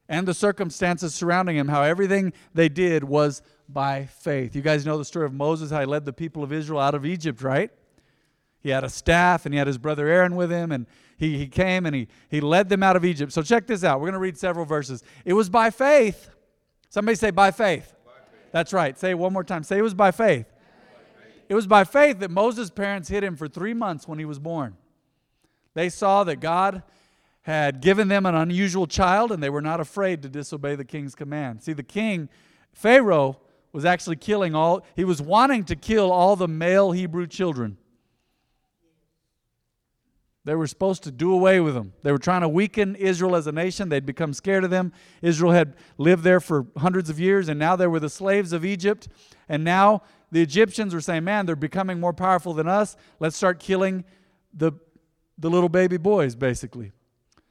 and 0.09 0.27
the 0.27 0.33
circumstances 0.33 1.15
surrounding 1.15 1.55
him, 1.55 1.69
how 1.69 1.83
everything 1.83 2.33
they 2.53 2.67
did 2.67 3.03
was 3.03 3.41
by 3.69 4.05
faith. 4.05 4.55
You 4.55 4.61
guys 4.61 4.85
know 4.85 4.97
the 4.97 5.05
story 5.05 5.25
of 5.25 5.33
Moses, 5.33 5.71
how 5.71 5.79
he 5.79 5.85
led 5.85 6.03
the 6.03 6.13
people 6.13 6.43
of 6.43 6.51
Israel 6.51 6.79
out 6.79 6.95
of 6.95 7.05
Egypt, 7.05 7.41
right? 7.41 7.71
He 8.61 8.69
had 8.69 8.83
a 8.83 8.89
staff 8.89 9.45
and 9.45 9.53
he 9.53 9.57
had 9.57 9.67
his 9.67 9.77
brother 9.77 10.07
Aaron 10.07 10.35
with 10.35 10.51
him, 10.51 10.71
and 10.71 10.85
he, 11.17 11.37
he 11.37 11.47
came 11.47 11.85
and 11.85 11.95
he, 11.95 12.07
he 12.29 12.41
led 12.41 12.69
them 12.69 12.83
out 12.83 12.95
of 12.95 13.05
Egypt. 13.05 13.31
So 13.31 13.41
check 13.41 13.67
this 13.67 13.83
out. 13.83 13.99
We're 13.99 14.07
going 14.07 14.13
to 14.13 14.19
read 14.19 14.37
several 14.37 14.65
verses. 14.65 15.03
It 15.25 15.33
was 15.33 15.49
by 15.49 15.69
faith. 15.69 16.29
Somebody 16.89 17.15
say, 17.15 17.31
by 17.31 17.51
faith. 17.51 17.93
by 18.05 18.11
faith. 18.11 18.49
That's 18.51 18.73
right. 18.73 18.97
Say 18.97 19.11
it 19.11 19.17
one 19.17 19.31
more 19.31 19.43
time. 19.43 19.63
Say 19.63 19.77
it 19.77 19.81
was 19.81 19.93
by 19.93 20.11
faith. 20.11 20.45
by 20.47 21.23
faith. 21.23 21.43
It 21.49 21.55
was 21.55 21.67
by 21.67 21.83
faith 21.83 22.19
that 22.19 22.31
Moses' 22.31 22.69
parents 22.69 23.09
hid 23.09 23.23
him 23.23 23.35
for 23.35 23.47
three 23.47 23.73
months 23.73 24.07
when 24.07 24.19
he 24.19 24.25
was 24.25 24.39
born. 24.39 24.75
They 25.73 25.89
saw 25.89 26.23
that 26.25 26.37
God 26.37 26.83
had 27.43 27.81
given 27.81 28.07
them 28.09 28.25
an 28.25 28.35
unusual 28.35 28.85
child 28.85 29.31
and 29.31 29.41
they 29.41 29.49
were 29.49 29.61
not 29.61 29.79
afraid 29.79 30.21
to 30.21 30.29
disobey 30.29 30.75
the 30.75 30.85
king's 30.85 31.15
command. 31.15 31.63
See, 31.63 31.73
the 31.73 31.83
king, 31.83 32.29
Pharaoh, 32.73 33.39
was 33.71 33.85
actually 33.85 34.17
killing 34.17 34.53
all, 34.55 34.85
he 34.95 35.03
was 35.03 35.21
wanting 35.21 35.63
to 35.65 35.75
kill 35.75 36.11
all 36.11 36.35
the 36.35 36.47
male 36.47 36.91
Hebrew 36.91 37.27
children. 37.27 37.77
They 40.45 40.55
were 40.55 40.67
supposed 40.67 41.03
to 41.03 41.11
do 41.11 41.33
away 41.33 41.59
with 41.59 41.73
them. 41.73 41.93
They 42.01 42.11
were 42.11 42.17
trying 42.17 42.41
to 42.41 42.49
weaken 42.49 42.95
Israel 42.95 43.35
as 43.35 43.45
a 43.45 43.51
nation. 43.51 43.89
They'd 43.89 44.05
become 44.05 44.33
scared 44.33 44.63
of 44.63 44.69
them. 44.69 44.93
Israel 45.21 45.51
had 45.51 45.75
lived 45.97 46.23
there 46.23 46.39
for 46.39 46.67
hundreds 46.77 47.09
of 47.09 47.19
years, 47.19 47.49
and 47.49 47.59
now 47.59 47.75
they 47.75 47.87
were 47.87 47.99
the 47.99 48.09
slaves 48.09 48.53
of 48.53 48.63
Egypt. 48.63 49.09
And 49.49 49.63
now 49.63 50.01
the 50.31 50.41
Egyptians 50.41 50.93
were 50.93 51.01
saying, 51.01 51.25
Man, 51.25 51.45
they're 51.45 51.55
becoming 51.55 51.99
more 51.99 52.13
powerful 52.13 52.53
than 52.53 52.67
us. 52.67 52.95
Let's 53.19 53.35
start 53.35 53.59
killing 53.59 54.05
the, 54.53 54.71
the 55.37 55.49
little 55.49 55.69
baby 55.69 55.97
boys, 55.97 56.35
basically. 56.35 56.93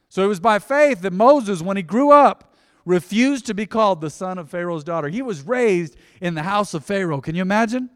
So 0.08 0.24
it 0.24 0.28
was 0.28 0.40
by 0.40 0.58
faith 0.58 1.02
that 1.02 1.12
Moses, 1.12 1.60
when 1.60 1.76
he 1.76 1.82
grew 1.82 2.10
up, 2.10 2.54
refused 2.86 3.44
to 3.46 3.54
be 3.54 3.66
called 3.66 4.00
the 4.00 4.08
son 4.08 4.38
of 4.38 4.48
Pharaoh's 4.48 4.82
daughter. 4.82 5.08
He 5.08 5.20
was 5.20 5.42
raised 5.42 5.96
in 6.22 6.34
the 6.34 6.42
house 6.42 6.72
of 6.72 6.84
Pharaoh. 6.84 7.20
Can 7.20 7.34
you 7.34 7.42
imagine? 7.42 7.90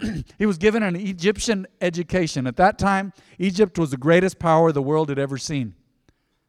he 0.38 0.46
was 0.46 0.58
given 0.58 0.82
an 0.82 0.96
Egyptian 0.96 1.66
education. 1.80 2.46
At 2.46 2.56
that 2.56 2.78
time, 2.78 3.12
Egypt 3.38 3.78
was 3.78 3.90
the 3.90 3.96
greatest 3.96 4.38
power 4.38 4.72
the 4.72 4.82
world 4.82 5.08
had 5.08 5.18
ever 5.18 5.38
seen. 5.38 5.74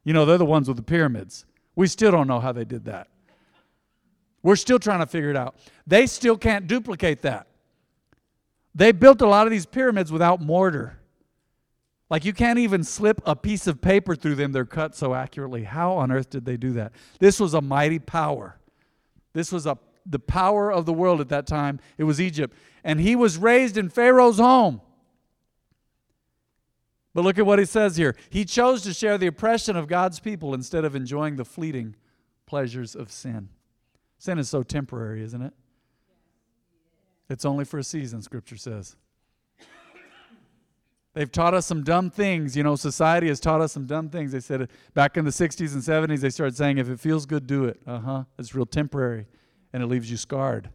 You 0.04 0.14
know, 0.14 0.26
they're 0.26 0.38
the 0.38 0.46
ones 0.46 0.68
with 0.68 0.78
the 0.78 0.84
pyramids. 0.84 1.46
We 1.76 1.88
still 1.88 2.12
don't 2.12 2.28
know 2.28 2.40
how 2.40 2.52
they 2.52 2.66
did 2.66 2.86
that. 2.86 3.08
We're 4.44 4.56
still 4.56 4.80
trying 4.80 5.00
to 5.00 5.06
figure 5.06 5.30
it 5.30 5.36
out. 5.36 5.56
They 5.86 6.08
still 6.08 6.38
can't 6.38 6.68
duplicate 6.68 7.22
that. 7.24 7.48
They 8.74 8.92
built 8.92 9.22
a 9.22 9.28
lot 9.28 9.48
of 9.48 9.52
these 9.52 9.66
pyramids 9.66 10.12
without 10.12 10.42
mortar. 10.42 11.00
Like 12.10 12.24
you 12.24 12.34
can't 12.34 12.60
even 12.60 12.84
slip 12.84 13.22
a 13.26 13.36
piece 13.36 13.68
of 13.68 13.82
paper 13.82 14.16
through 14.16 14.36
them, 14.36 14.52
they're 14.52 14.66
cut 14.66 14.96
so 14.96 15.14
accurately. 15.14 15.64
How 15.64 15.94
on 15.94 16.12
earth 16.12 16.30
did 16.30 16.46
they 16.46 16.56
do 16.56 16.74
that? 16.74 16.94
This 17.20 17.40
was 17.40 17.54
a 17.54 17.62
mighty 17.62 18.00
power. 18.00 18.58
This 19.34 19.52
was 19.52 19.66
a, 19.66 19.78
the 20.06 20.20
power 20.20 20.72
of 20.72 20.86
the 20.86 20.94
world 20.94 21.20
at 21.20 21.30
that 21.30 21.48
time. 21.48 21.80
It 21.98 22.06
was 22.06 22.22
Egypt 22.22 22.56
and 22.84 23.00
he 23.00 23.16
was 23.16 23.38
raised 23.38 23.78
in 23.78 23.90
Pharaoh's 23.90 24.40
home. 24.40 24.82
But 27.14 27.24
look 27.24 27.40
at 27.40 27.46
what 27.46 27.58
he 27.58 27.66
says 27.66 27.98
here. 27.98 28.16
He 28.30 28.46
chose 28.46 28.84
to 28.84 28.94
share 28.94 29.18
the 29.18 29.28
oppression 29.28 29.76
of 29.76 29.88
God's 29.88 30.20
people 30.20 30.54
instead 30.54 30.86
of 30.86 30.96
enjoying 30.96 31.36
the 31.36 31.46
fleeting 31.46 31.96
pleasures 32.46 32.96
of 32.96 33.12
sin. 33.12 33.50
Sin 34.20 34.38
is 34.38 34.50
so 34.50 34.64
temporary, 34.64 35.24
isn't 35.24 35.42
it? 35.42 35.54
It's 37.30 37.46
only 37.46 37.66
for 37.66 37.80
a 37.80 37.84
season, 37.84 38.22
Scripture 38.22 38.58
says. 38.58 38.96
They've 41.14 41.32
taught 41.32 41.56
us 41.56 41.66
some 41.66 41.84
dumb 41.84 42.12
things. 42.12 42.56
You 42.56 42.62
know, 42.62 42.76
society 42.76 43.28
has 43.30 43.40
taught 43.40 43.60
us 43.60 43.72
some 43.72 43.88
dumb 43.88 44.10
things. 44.10 44.32
They 44.32 44.40
said 44.40 44.70
back 44.94 45.18
in 45.18 45.26
the 45.26 45.32
60s 45.32 45.74
and 45.74 45.82
70s, 45.82 46.20
they 46.20 46.30
started 46.30 46.56
saying, 46.56 46.78
if 46.78 46.90
it 46.90 47.00
feels 47.00 47.26
good, 47.26 47.48
do 47.48 47.66
it. 47.66 47.80
Uh 47.88 48.00
huh. 48.00 48.24
It's 48.38 48.54
real 48.54 48.68
temporary 48.68 49.26
and 49.74 49.82
it 49.82 49.88
leaves 49.88 50.12
you 50.12 50.18
scarred. 50.18 50.70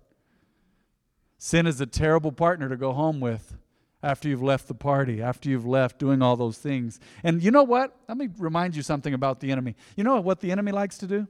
Sin 1.45 1.67
is 1.67 1.81
a 1.81 1.87
terrible 1.87 2.31
partner 2.31 2.69
to 2.69 2.77
go 2.77 2.93
home 2.93 3.19
with 3.19 3.57
after 4.01 4.29
you've 4.29 4.45
left 4.45 4.69
the 4.69 4.75
party, 4.75 5.21
after 5.21 5.51
you've 5.51 5.67
left 5.67 5.99
doing 5.99 6.23
all 6.23 6.37
those 6.37 6.57
things. 6.57 7.01
And 7.25 7.43
you 7.43 7.51
know 7.51 7.65
what? 7.65 7.97
Let 8.09 8.17
me 8.17 8.29
remind 8.39 8.77
you 8.77 8.83
something 8.83 9.13
about 9.13 9.41
the 9.41 9.51
enemy. 9.51 9.75
You 9.97 10.05
know 10.05 10.21
what 10.21 10.39
the 10.39 10.53
enemy 10.53 10.71
likes 10.71 10.99
to 10.99 11.09
do? 11.09 11.27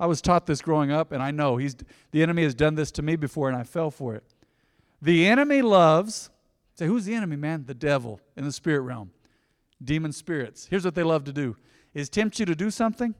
I 0.00 0.06
was 0.06 0.22
taught 0.22 0.46
this 0.46 0.62
growing 0.62 0.90
up, 0.90 1.12
and 1.12 1.22
I 1.22 1.32
know 1.32 1.58
he's 1.58 1.76
the 2.12 2.22
enemy 2.22 2.44
has 2.44 2.54
done 2.54 2.76
this 2.76 2.90
to 2.92 3.02
me 3.02 3.14
before, 3.14 3.50
and 3.50 3.58
I 3.58 3.62
fell 3.62 3.90
for 3.90 4.14
it. 4.14 4.24
The 5.02 5.26
enemy 5.26 5.60
loves, 5.60 6.30
say, 6.74 6.86
who's 6.86 7.04
the 7.04 7.14
enemy, 7.14 7.36
man? 7.36 7.66
The 7.66 7.74
devil 7.74 8.22
in 8.38 8.46
the 8.46 8.52
spirit 8.52 8.80
realm. 8.80 9.10
Demon 9.84 10.12
spirits. 10.12 10.66
Here's 10.70 10.86
what 10.86 10.94
they 10.94 11.02
love 11.02 11.24
to 11.24 11.32
do 11.34 11.58
is 11.92 12.08
tempt 12.08 12.40
you 12.40 12.46
to 12.46 12.54
do 12.54 12.70
something. 12.70 13.14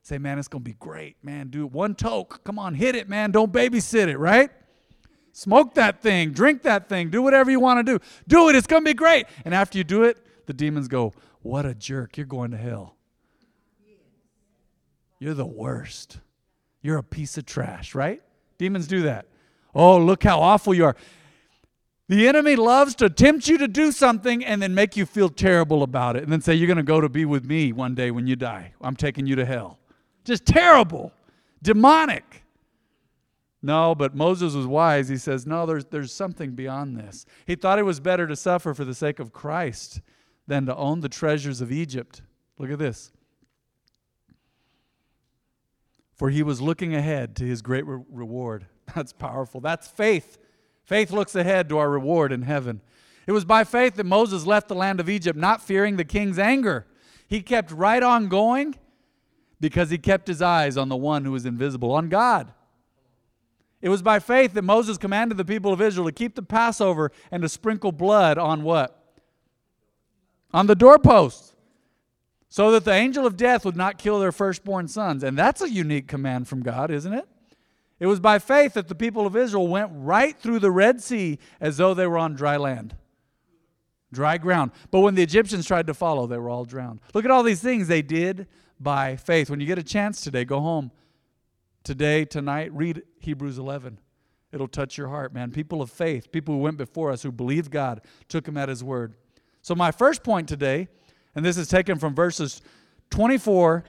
Say, 0.00 0.16
man, 0.16 0.38
it's 0.38 0.48
gonna 0.48 0.64
be 0.64 0.72
great, 0.72 1.22
man. 1.22 1.48
Do 1.48 1.66
one 1.66 1.94
toke. 1.94 2.42
Come 2.44 2.58
on, 2.58 2.72
hit 2.72 2.94
it, 2.94 3.10
man. 3.10 3.30
Don't 3.30 3.52
babysit 3.52 4.08
it, 4.08 4.16
right? 4.16 4.50
Smoke 5.36 5.74
that 5.74 6.00
thing, 6.00 6.30
drink 6.30 6.62
that 6.62 6.88
thing, 6.88 7.10
do 7.10 7.20
whatever 7.20 7.50
you 7.50 7.58
want 7.58 7.84
to 7.84 7.98
do. 7.98 8.04
Do 8.28 8.48
it, 8.48 8.54
it's 8.54 8.68
going 8.68 8.82
to 8.84 8.88
be 8.88 8.94
great. 8.94 9.26
And 9.44 9.52
after 9.52 9.76
you 9.76 9.82
do 9.82 10.04
it, 10.04 10.16
the 10.46 10.52
demons 10.52 10.86
go, 10.86 11.12
What 11.42 11.66
a 11.66 11.74
jerk, 11.74 12.16
you're 12.16 12.24
going 12.24 12.52
to 12.52 12.56
hell. 12.56 12.94
You're 15.18 15.34
the 15.34 15.44
worst. 15.44 16.20
You're 16.82 16.98
a 16.98 17.02
piece 17.02 17.36
of 17.36 17.46
trash, 17.46 17.96
right? 17.96 18.22
Demons 18.58 18.86
do 18.86 19.02
that. 19.02 19.26
Oh, 19.74 19.98
look 19.98 20.22
how 20.22 20.38
awful 20.38 20.72
you 20.72 20.84
are. 20.84 20.94
The 22.08 22.28
enemy 22.28 22.54
loves 22.54 22.94
to 22.96 23.10
tempt 23.10 23.48
you 23.48 23.58
to 23.58 23.66
do 23.66 23.90
something 23.90 24.44
and 24.44 24.62
then 24.62 24.72
make 24.72 24.96
you 24.96 25.04
feel 25.04 25.28
terrible 25.28 25.82
about 25.82 26.14
it 26.14 26.22
and 26.22 26.30
then 26.30 26.42
say, 26.42 26.54
You're 26.54 26.68
going 26.68 26.76
to 26.76 26.84
go 26.84 27.00
to 27.00 27.08
be 27.08 27.24
with 27.24 27.44
me 27.44 27.72
one 27.72 27.96
day 27.96 28.12
when 28.12 28.28
you 28.28 28.36
die. 28.36 28.72
I'm 28.80 28.94
taking 28.94 29.26
you 29.26 29.34
to 29.34 29.44
hell. 29.44 29.80
Just 30.24 30.46
terrible, 30.46 31.12
demonic. 31.60 32.43
No, 33.64 33.94
but 33.94 34.14
Moses 34.14 34.52
was 34.52 34.66
wise. 34.66 35.08
He 35.08 35.16
says, 35.16 35.46
No, 35.46 35.64
there's, 35.64 35.86
there's 35.86 36.12
something 36.12 36.50
beyond 36.50 36.98
this. 36.98 37.24
He 37.46 37.54
thought 37.54 37.78
it 37.78 37.84
was 37.84 37.98
better 37.98 38.26
to 38.26 38.36
suffer 38.36 38.74
for 38.74 38.84
the 38.84 38.94
sake 38.94 39.18
of 39.18 39.32
Christ 39.32 40.02
than 40.46 40.66
to 40.66 40.76
own 40.76 41.00
the 41.00 41.08
treasures 41.08 41.62
of 41.62 41.72
Egypt. 41.72 42.20
Look 42.58 42.70
at 42.70 42.78
this. 42.78 43.10
For 46.12 46.28
he 46.28 46.42
was 46.42 46.60
looking 46.60 46.94
ahead 46.94 47.36
to 47.36 47.46
his 47.46 47.62
great 47.62 47.86
re- 47.86 48.04
reward. 48.10 48.66
That's 48.94 49.14
powerful. 49.14 49.62
That's 49.62 49.88
faith. 49.88 50.36
Faith 50.84 51.10
looks 51.10 51.34
ahead 51.34 51.70
to 51.70 51.78
our 51.78 51.88
reward 51.88 52.32
in 52.32 52.42
heaven. 52.42 52.82
It 53.26 53.32
was 53.32 53.46
by 53.46 53.64
faith 53.64 53.94
that 53.94 54.04
Moses 54.04 54.44
left 54.44 54.68
the 54.68 54.74
land 54.74 55.00
of 55.00 55.08
Egypt, 55.08 55.38
not 55.38 55.62
fearing 55.62 55.96
the 55.96 56.04
king's 56.04 56.38
anger. 56.38 56.86
He 57.26 57.40
kept 57.40 57.70
right 57.70 58.02
on 58.02 58.28
going 58.28 58.74
because 59.58 59.88
he 59.88 59.96
kept 59.96 60.28
his 60.28 60.42
eyes 60.42 60.76
on 60.76 60.90
the 60.90 60.96
one 60.96 61.24
who 61.24 61.32
was 61.32 61.46
invisible, 61.46 61.92
on 61.92 62.10
God. 62.10 62.52
It 63.84 63.90
was 63.90 64.00
by 64.00 64.18
faith 64.18 64.54
that 64.54 64.62
Moses 64.62 64.96
commanded 64.96 65.36
the 65.36 65.44
people 65.44 65.70
of 65.70 65.82
Israel 65.82 66.06
to 66.06 66.12
keep 66.12 66.36
the 66.36 66.42
Passover 66.42 67.12
and 67.30 67.42
to 67.42 67.50
sprinkle 67.50 67.92
blood 67.92 68.38
on 68.38 68.62
what? 68.62 68.98
On 70.54 70.66
the 70.66 70.74
doorposts. 70.74 71.54
So 72.48 72.70
that 72.70 72.86
the 72.86 72.94
angel 72.94 73.26
of 73.26 73.36
death 73.36 73.62
would 73.66 73.76
not 73.76 73.98
kill 73.98 74.18
their 74.18 74.32
firstborn 74.32 74.88
sons. 74.88 75.22
And 75.22 75.36
that's 75.36 75.60
a 75.60 75.68
unique 75.68 76.08
command 76.08 76.48
from 76.48 76.62
God, 76.62 76.90
isn't 76.90 77.12
it? 77.12 77.28
It 78.00 78.06
was 78.06 78.20
by 78.20 78.38
faith 78.38 78.72
that 78.72 78.88
the 78.88 78.94
people 78.94 79.26
of 79.26 79.36
Israel 79.36 79.68
went 79.68 79.90
right 79.92 80.34
through 80.34 80.60
the 80.60 80.70
Red 80.70 81.02
Sea 81.02 81.38
as 81.60 81.76
though 81.76 81.92
they 81.92 82.06
were 82.06 82.16
on 82.16 82.32
dry 82.32 82.56
land. 82.56 82.96
Dry 84.14 84.38
ground. 84.38 84.70
But 84.90 85.00
when 85.00 85.14
the 85.14 85.22
Egyptians 85.22 85.66
tried 85.66 85.88
to 85.88 85.94
follow, 85.94 86.26
they 86.26 86.38
were 86.38 86.48
all 86.48 86.64
drowned. 86.64 87.00
Look 87.12 87.26
at 87.26 87.30
all 87.30 87.42
these 87.42 87.60
things 87.60 87.88
they 87.88 88.00
did 88.00 88.46
by 88.80 89.16
faith. 89.16 89.50
When 89.50 89.60
you 89.60 89.66
get 89.66 89.78
a 89.78 89.82
chance 89.82 90.22
today, 90.22 90.46
go 90.46 90.60
home 90.60 90.90
today, 91.84 92.24
tonight, 92.24 92.72
read 92.72 93.02
Hebrews 93.20 93.58
11. 93.58 93.98
It'll 94.52 94.68
touch 94.68 94.96
your 94.96 95.08
heart, 95.08 95.34
man. 95.34 95.50
People 95.50 95.82
of 95.82 95.90
faith, 95.90 96.32
people 96.32 96.54
who 96.54 96.60
went 96.60 96.76
before 96.76 97.10
us, 97.10 97.22
who 97.22 97.30
believed 97.30 97.70
God, 97.70 98.00
took 98.28 98.48
him 98.48 98.56
at 98.56 98.68
his 98.68 98.82
word. 98.82 99.14
So, 99.62 99.74
my 99.74 99.90
first 99.90 100.22
point 100.22 100.48
today, 100.48 100.88
and 101.34 101.44
this 101.44 101.56
is 101.56 101.68
taken 101.68 101.98
from 101.98 102.14
verses 102.14 102.62
24 103.10 103.84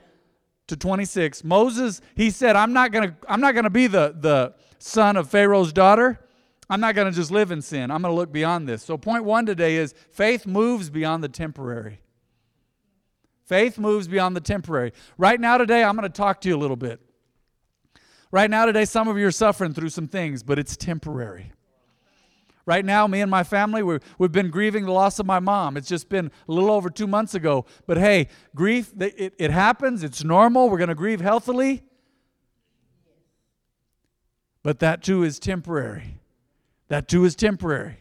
to 0.66 0.76
26. 0.76 1.44
Moses, 1.44 2.00
he 2.14 2.30
said, 2.30 2.56
I'm 2.56 2.72
not 2.72 2.92
gonna, 2.92 3.16
I'm 3.28 3.40
not 3.40 3.54
gonna 3.54 3.70
be 3.70 3.86
the, 3.86 4.16
the 4.18 4.54
son 4.78 5.16
of 5.16 5.30
Pharaoh's 5.30 5.72
daughter. 5.72 6.20
I'm 6.68 6.80
not 6.80 6.96
gonna 6.96 7.12
just 7.12 7.30
live 7.30 7.52
in 7.52 7.62
sin. 7.62 7.92
I'm 7.92 8.02
gonna 8.02 8.14
look 8.14 8.32
beyond 8.32 8.68
this. 8.68 8.82
So, 8.82 8.98
point 8.98 9.24
one 9.24 9.46
today 9.46 9.76
is 9.76 9.94
faith 10.10 10.46
moves 10.46 10.90
beyond 10.90 11.22
the 11.22 11.28
temporary. 11.28 12.00
Faith 13.44 13.78
moves 13.78 14.08
beyond 14.08 14.34
the 14.34 14.40
temporary. 14.40 14.92
Right 15.16 15.40
now, 15.40 15.58
today, 15.58 15.84
I'm 15.84 15.94
gonna 15.94 16.08
talk 16.08 16.40
to 16.40 16.48
you 16.48 16.56
a 16.56 16.58
little 16.58 16.76
bit. 16.76 17.00
Right 18.30 18.50
now, 18.50 18.66
today, 18.66 18.84
some 18.84 19.08
of 19.08 19.16
you 19.18 19.26
are 19.26 19.32
suffering 19.32 19.72
through 19.72 19.90
some 19.90 20.08
things, 20.08 20.42
but 20.42 20.58
it's 20.58 20.76
temporary. 20.76 21.52
Right 22.66 22.84
now, 22.84 23.06
me 23.06 23.20
and 23.20 23.30
my 23.30 23.44
family, 23.44 23.84
we 23.84 24.00
have 24.20 24.32
been 24.32 24.50
grieving 24.50 24.84
the 24.84 24.92
loss 24.92 25.20
of 25.20 25.26
my 25.26 25.38
mom. 25.38 25.76
It's 25.76 25.88
just 25.88 26.08
been 26.08 26.32
a 26.48 26.52
little 26.52 26.72
over 26.72 26.90
two 26.90 27.06
months 27.06 27.34
ago. 27.34 27.64
But 27.86 27.96
hey, 27.96 28.26
grief, 28.56 28.92
it, 28.98 29.34
it 29.38 29.50
happens. 29.52 30.02
It's 30.02 30.24
normal. 30.24 30.68
We're 30.68 30.78
going 30.78 30.88
to 30.88 30.96
grieve 30.96 31.20
healthily. 31.20 31.84
But 34.64 34.80
that 34.80 35.04
too 35.04 35.22
is 35.22 35.38
temporary. 35.38 36.18
That 36.88 37.06
too 37.06 37.24
is 37.24 37.36
temporary. 37.36 37.98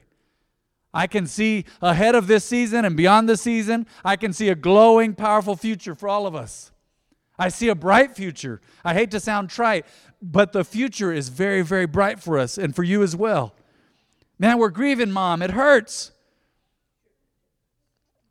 I 0.95 1.05
can 1.05 1.27
see 1.27 1.65
ahead 1.79 2.15
of 2.15 2.25
this 2.25 2.43
season 2.43 2.85
and 2.85 2.97
beyond 2.97 3.29
the 3.29 3.37
season, 3.37 3.85
I 4.03 4.15
can 4.15 4.33
see 4.33 4.49
a 4.49 4.55
glowing, 4.55 5.13
powerful 5.13 5.55
future 5.55 5.93
for 5.93 6.09
all 6.09 6.25
of 6.25 6.33
us. 6.33 6.71
I 7.37 7.49
see 7.49 7.67
a 7.67 7.75
bright 7.75 8.15
future. 8.15 8.61
I 8.83 8.93
hate 8.93 9.11
to 9.11 9.19
sound 9.19 9.49
trite, 9.49 9.85
but 10.31 10.53
the 10.53 10.63
future 10.63 11.13
is 11.13 11.29
very, 11.29 11.61
very 11.61 11.85
bright 11.85 12.19
for 12.19 12.39
us 12.39 12.57
and 12.57 12.75
for 12.75 12.83
you 12.83 13.03
as 13.03 13.15
well. 13.15 13.53
Man, 14.39 14.57
we're 14.57 14.69
grieving, 14.69 15.11
Mom. 15.11 15.41
It 15.41 15.51
hurts. 15.51 16.11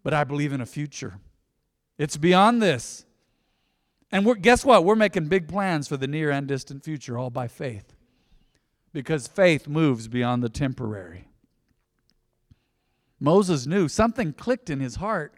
But 0.02 0.12
I 0.12 0.24
believe 0.24 0.52
in 0.52 0.60
a 0.60 0.66
future. 0.66 1.14
It's 1.96 2.16
beyond 2.16 2.60
this. 2.60 3.06
And 4.10 4.42
guess 4.42 4.64
what? 4.64 4.84
We're 4.84 4.96
making 4.96 5.28
big 5.28 5.48
plans 5.48 5.86
for 5.86 5.96
the 5.96 6.08
near 6.08 6.30
and 6.30 6.48
distant 6.48 6.84
future, 6.84 7.16
all 7.16 7.30
by 7.30 7.46
faith. 7.46 7.94
Because 8.92 9.28
faith 9.28 9.68
moves 9.68 10.08
beyond 10.08 10.42
the 10.42 10.48
temporary. 10.48 11.28
Moses 13.20 13.66
knew 13.66 13.88
something 13.88 14.32
clicked 14.32 14.68
in 14.68 14.80
his 14.80 14.96
heart 14.96 15.34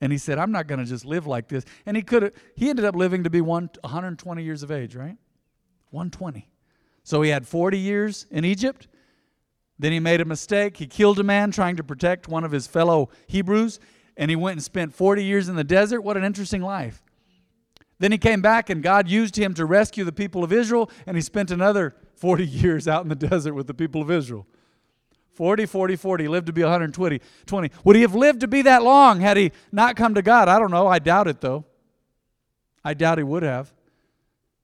and 0.00 0.12
he 0.12 0.18
said, 0.18 0.38
I'm 0.38 0.52
not 0.52 0.68
going 0.68 0.78
to 0.78 0.86
just 0.86 1.04
live 1.04 1.26
like 1.26 1.48
this. 1.48 1.64
And 1.84 1.96
he 1.96 2.02
could 2.02 2.32
he 2.54 2.70
ended 2.70 2.84
up 2.84 2.94
living 2.94 3.24
to 3.24 3.30
be 3.30 3.40
one, 3.40 3.68
120 3.80 4.42
years 4.44 4.62
of 4.62 4.70
age, 4.70 4.94
right? 4.94 5.16
120. 5.90 6.48
So 7.02 7.22
he 7.22 7.30
had 7.30 7.46
40 7.46 7.78
years 7.78 8.26
in 8.30 8.44
Egypt. 8.44 8.88
Then 9.78 9.92
he 9.92 10.00
made 10.00 10.20
a 10.20 10.24
mistake. 10.24 10.76
He 10.76 10.86
killed 10.86 11.18
a 11.18 11.22
man 11.22 11.50
trying 11.50 11.76
to 11.76 11.84
protect 11.84 12.28
one 12.28 12.44
of 12.44 12.50
his 12.50 12.66
fellow 12.66 13.08
Hebrews. 13.28 13.80
And 14.16 14.30
he 14.30 14.36
went 14.36 14.56
and 14.56 14.62
spent 14.62 14.94
40 14.94 15.24
years 15.24 15.48
in 15.48 15.56
the 15.56 15.64
desert. 15.64 16.02
What 16.02 16.16
an 16.16 16.24
interesting 16.24 16.62
life. 16.62 17.02
Then 17.98 18.12
he 18.12 18.18
came 18.18 18.42
back 18.42 18.70
and 18.70 18.82
God 18.82 19.08
used 19.08 19.36
him 19.36 19.54
to 19.54 19.64
rescue 19.64 20.04
the 20.04 20.12
people 20.12 20.44
of 20.44 20.52
Israel. 20.52 20.90
And 21.06 21.16
he 21.16 21.22
spent 21.22 21.50
another 21.50 21.94
40 22.16 22.46
years 22.46 22.88
out 22.88 23.02
in 23.02 23.08
the 23.08 23.14
desert 23.14 23.54
with 23.54 23.66
the 23.66 23.74
people 23.74 24.02
of 24.02 24.10
Israel. 24.10 24.46
40, 25.32 25.66
40, 25.66 25.94
40. 25.94 26.24
He 26.24 26.28
lived 26.28 26.46
to 26.48 26.52
be 26.52 26.62
120. 26.62 27.20
20. 27.46 27.70
Would 27.84 27.94
he 27.94 28.02
have 28.02 28.16
lived 28.16 28.40
to 28.40 28.48
be 28.48 28.62
that 28.62 28.82
long 28.82 29.20
had 29.20 29.36
he 29.36 29.52
not 29.70 29.94
come 29.94 30.14
to 30.14 30.22
God? 30.22 30.48
I 30.48 30.58
don't 30.58 30.72
know. 30.72 30.88
I 30.88 30.98
doubt 30.98 31.28
it, 31.28 31.40
though. 31.40 31.64
I 32.84 32.92
doubt 32.94 33.18
he 33.18 33.24
would 33.24 33.44
have. 33.44 33.72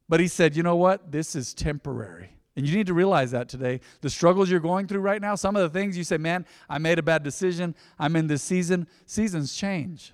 But 0.09 0.21
he 0.21 0.29
said, 0.29 0.55
you 0.55 0.63
know 0.63 0.77
what? 0.77 1.11
This 1.11 1.35
is 1.35 1.55
temporary. 1.55 2.31
And 2.57 2.69
you 2.69 2.77
need 2.77 2.87
to 2.87 2.95
realize 2.95 3.33
that 3.33 3.49
today. 3.49 3.81
The 4.01 4.11
struggles 4.11 4.51
you're 4.51 4.61
going 4.61 4.87
through 4.87 5.01
right 5.01 5.21
now, 5.21 5.35
some 5.35 5.57
of 5.57 5.63
the 5.63 5.77
things 5.77 5.97
you 5.97 6.05
say, 6.05 6.19
man, 6.19 6.47
I 6.69 6.79
made 6.79 6.99
a 6.99 7.03
bad 7.03 7.23
decision. 7.23 7.75
I'm 7.99 8.15
in 8.15 8.29
this 8.29 8.43
season. 8.43 8.87
Seasons 9.07 9.55
change. 9.55 10.13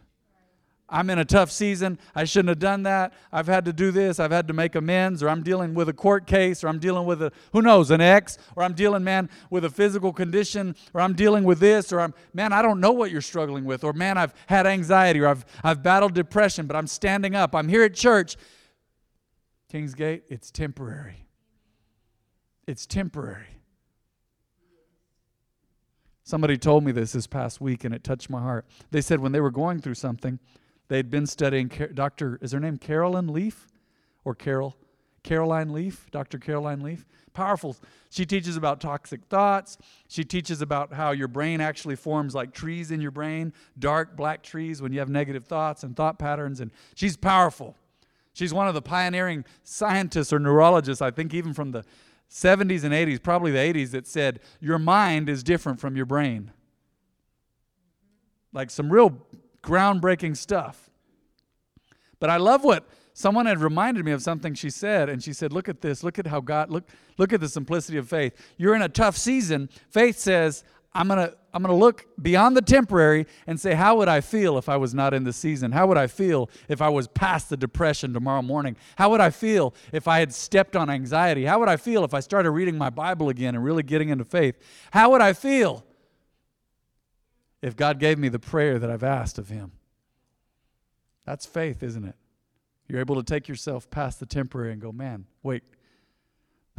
I'm 0.92 1.09
in 1.09 1.18
a 1.18 1.25
tough 1.25 1.52
season. 1.52 1.99
I 2.14 2.25
shouldn't 2.25 2.49
have 2.49 2.59
done 2.59 2.82
that. 2.82 3.12
I've 3.30 3.47
had 3.47 3.64
to 3.66 3.73
do 3.73 3.92
this. 3.92 4.18
I've 4.18 4.32
had 4.32 4.49
to 4.49 4.54
make 4.54 4.75
amends, 4.75 5.23
or 5.23 5.28
I'm 5.28 5.42
dealing 5.42 5.73
with 5.73 5.88
a 5.88 5.92
court 5.92 6.26
case, 6.26 6.64
or 6.64 6.68
I'm 6.68 6.80
dealing 6.80 7.06
with 7.06 7.23
a, 7.23 7.30
who 7.52 7.62
knows, 7.62 7.92
an 7.92 8.00
ex, 8.00 8.38
or 8.56 8.64
I'm 8.64 8.73
dealing, 8.73 9.04
man, 9.04 9.30
with 9.50 9.64
a 9.64 9.70
physical 9.70 10.12
condition, 10.12 10.75
or 10.92 11.00
I'm 11.00 11.12
dealing 11.12 11.44
with 11.44 11.61
this, 11.61 11.92
or 11.92 12.00
I'm, 12.00 12.12
man, 12.35 12.52
I 12.52 12.61
don't 12.61 12.80
know 12.80 12.90
what 12.90 13.12
you're 13.12 13.20
struggling 13.20 13.64
with, 13.64 13.85
or 13.85 13.92
man, 13.92 14.18
I've 14.18 14.35
had 14.47 14.66
anxiety, 14.66 15.20
or 15.20 15.28
I've, 15.28 15.44
I've 15.62 15.82
battled 15.82 16.14
depression, 16.14 16.66
but 16.66 16.75
I'm 16.75 16.88
standing 16.88 17.37
up. 17.37 17.54
I'm 17.54 17.68
here 17.68 17.85
at 17.85 17.94
church. 17.94 18.37
Kingsgate, 19.72 20.22
it's 20.28 20.50
temporary. 20.50 21.26
It's 22.66 22.86
temporary. 22.86 23.46
Somebody 26.22 26.56
told 26.56 26.84
me 26.84 26.92
this 26.92 27.12
this 27.12 27.26
past 27.26 27.60
week, 27.60 27.84
and 27.84 27.94
it 27.94 28.04
touched 28.04 28.30
my 28.30 28.40
heart. 28.40 28.66
They 28.90 29.00
said 29.00 29.20
when 29.20 29.32
they 29.32 29.40
were 29.40 29.50
going 29.50 29.80
through 29.80 29.94
something, 29.94 30.38
They'd 30.90 31.08
been 31.08 31.26
studying 31.28 31.70
Dr. 31.94 32.36
Is 32.42 32.50
her 32.50 32.58
name 32.58 32.76
Carolyn 32.76 33.28
Leaf 33.28 33.68
or 34.24 34.34
Carol? 34.34 34.76
Caroline 35.22 35.72
Leaf, 35.72 36.10
Dr. 36.10 36.38
Caroline 36.38 36.80
Leaf. 36.80 37.06
Powerful. 37.32 37.76
She 38.10 38.26
teaches 38.26 38.56
about 38.56 38.80
toxic 38.80 39.24
thoughts. 39.26 39.78
She 40.08 40.24
teaches 40.24 40.62
about 40.62 40.92
how 40.92 41.12
your 41.12 41.28
brain 41.28 41.60
actually 41.60 41.94
forms 41.94 42.34
like 42.34 42.52
trees 42.52 42.90
in 42.90 43.00
your 43.00 43.12
brain, 43.12 43.52
dark 43.78 44.16
black 44.16 44.42
trees 44.42 44.82
when 44.82 44.92
you 44.92 44.98
have 44.98 45.08
negative 45.08 45.44
thoughts 45.44 45.84
and 45.84 45.94
thought 45.94 46.18
patterns. 46.18 46.58
And 46.58 46.72
she's 46.96 47.16
powerful. 47.16 47.76
She's 48.40 48.54
one 48.54 48.68
of 48.68 48.73
the 48.73 48.80
pioneering 48.80 49.44
scientists 49.64 50.32
or 50.32 50.38
neurologists, 50.38 51.02
I 51.02 51.11
think, 51.11 51.35
even 51.35 51.52
from 51.52 51.73
the 51.73 51.85
70s 52.30 52.85
and 52.85 52.94
80s, 52.94 53.23
probably 53.23 53.50
the 53.50 53.59
80s, 53.59 53.90
that 53.90 54.06
said 54.06 54.40
your 54.61 54.78
mind 54.78 55.28
is 55.28 55.42
different 55.42 55.78
from 55.78 55.94
your 55.94 56.06
brain. 56.06 56.50
like 58.54 58.70
some 58.70 58.90
real 58.90 59.18
groundbreaking 59.62 60.38
stuff. 60.38 60.88
But 62.18 62.30
I 62.30 62.38
love 62.38 62.64
what 62.64 62.88
someone 63.12 63.44
had 63.44 63.59
reminded 63.59 64.06
me 64.06 64.12
of 64.12 64.23
something 64.23 64.54
she 64.54 64.70
said, 64.70 65.11
and 65.11 65.23
she 65.23 65.35
said, 65.35 65.52
Look 65.52 65.68
at 65.68 65.82
this, 65.82 66.02
look 66.02 66.18
at 66.18 66.26
how 66.26 66.40
God, 66.40 66.70
look, 66.70 66.88
look 67.18 67.35
at 67.35 67.40
the 67.40 67.49
simplicity 67.49 67.99
of 67.99 68.09
faith. 68.09 68.35
You're 68.56 68.75
in 68.75 68.80
a 68.80 68.88
tough 68.88 69.18
season. 69.18 69.68
Faith 69.90 70.16
says, 70.16 70.64
I'm 70.92 71.06
gonna 71.09 71.35
I'm 71.52 71.62
gonna 71.62 71.76
look 71.76 72.06
beyond 72.20 72.56
the 72.56 72.62
temporary 72.62 73.26
and 73.47 73.61
say, 73.61 73.75
how 73.75 73.97
would 73.99 74.09
I 74.09 74.20
feel 74.20 74.59
if 74.59 74.68
I 74.68 74.76
was 74.76 74.94
not 74.94 75.14
in 75.14 75.25
the 75.25 75.32
season? 75.32 75.73
How 75.73 75.87
would 75.87 75.97
I 75.97 76.06
feel 76.06 76.50
if 76.68 76.82
I 76.82 76.88
was 76.88 77.06
past 77.09 77.49
the 77.49 77.56
depression 77.56 78.12
tomorrow 78.12 78.42
morning? 78.42 78.76
How 78.97 79.11
would 79.11 79.20
I 79.20 79.30
feel 79.30 79.75
if 79.92 80.09
I 80.09 80.18
had 80.18 80.32
stepped 80.32 80.75
on 80.76 80.90
anxiety? 80.90 81.44
How 81.44 81.59
would 81.61 81.68
I 81.68 81.76
feel 81.76 82.04
if 82.04 82.14
I 82.14 82.20
started 82.20 82.50
reading 82.50 82.76
my 82.76 82.90
Bible 82.90 83.28
again 83.28 83.54
and 83.54 83.64
really 83.64 83.82
getting 83.82 84.09
into 84.09 84.25
faith? 84.25 84.56
How 84.90 85.11
would 85.11 85.20
I 85.20 85.32
feel 85.32 85.85
if 87.62 87.76
God 87.76 87.99
gave 87.99 88.18
me 88.18 88.28
the 88.28 88.38
prayer 88.38 88.78
that 88.78 88.90
I've 88.90 89.04
asked 89.04 89.38
of 89.38 89.49
Him? 89.49 89.73
That's 91.25 91.47
faith, 91.47 91.82
isn't 91.82 92.04
it? 92.04 92.16
You're 92.88 93.00
able 93.00 93.16
to 93.16 93.23
take 93.23 93.47
yourself 93.47 93.88
past 93.90 94.18
the 94.18 94.26
temporary 94.26 94.73
and 94.73 94.82
go, 94.82 94.90
man, 94.90 95.26
wait, 95.44 95.62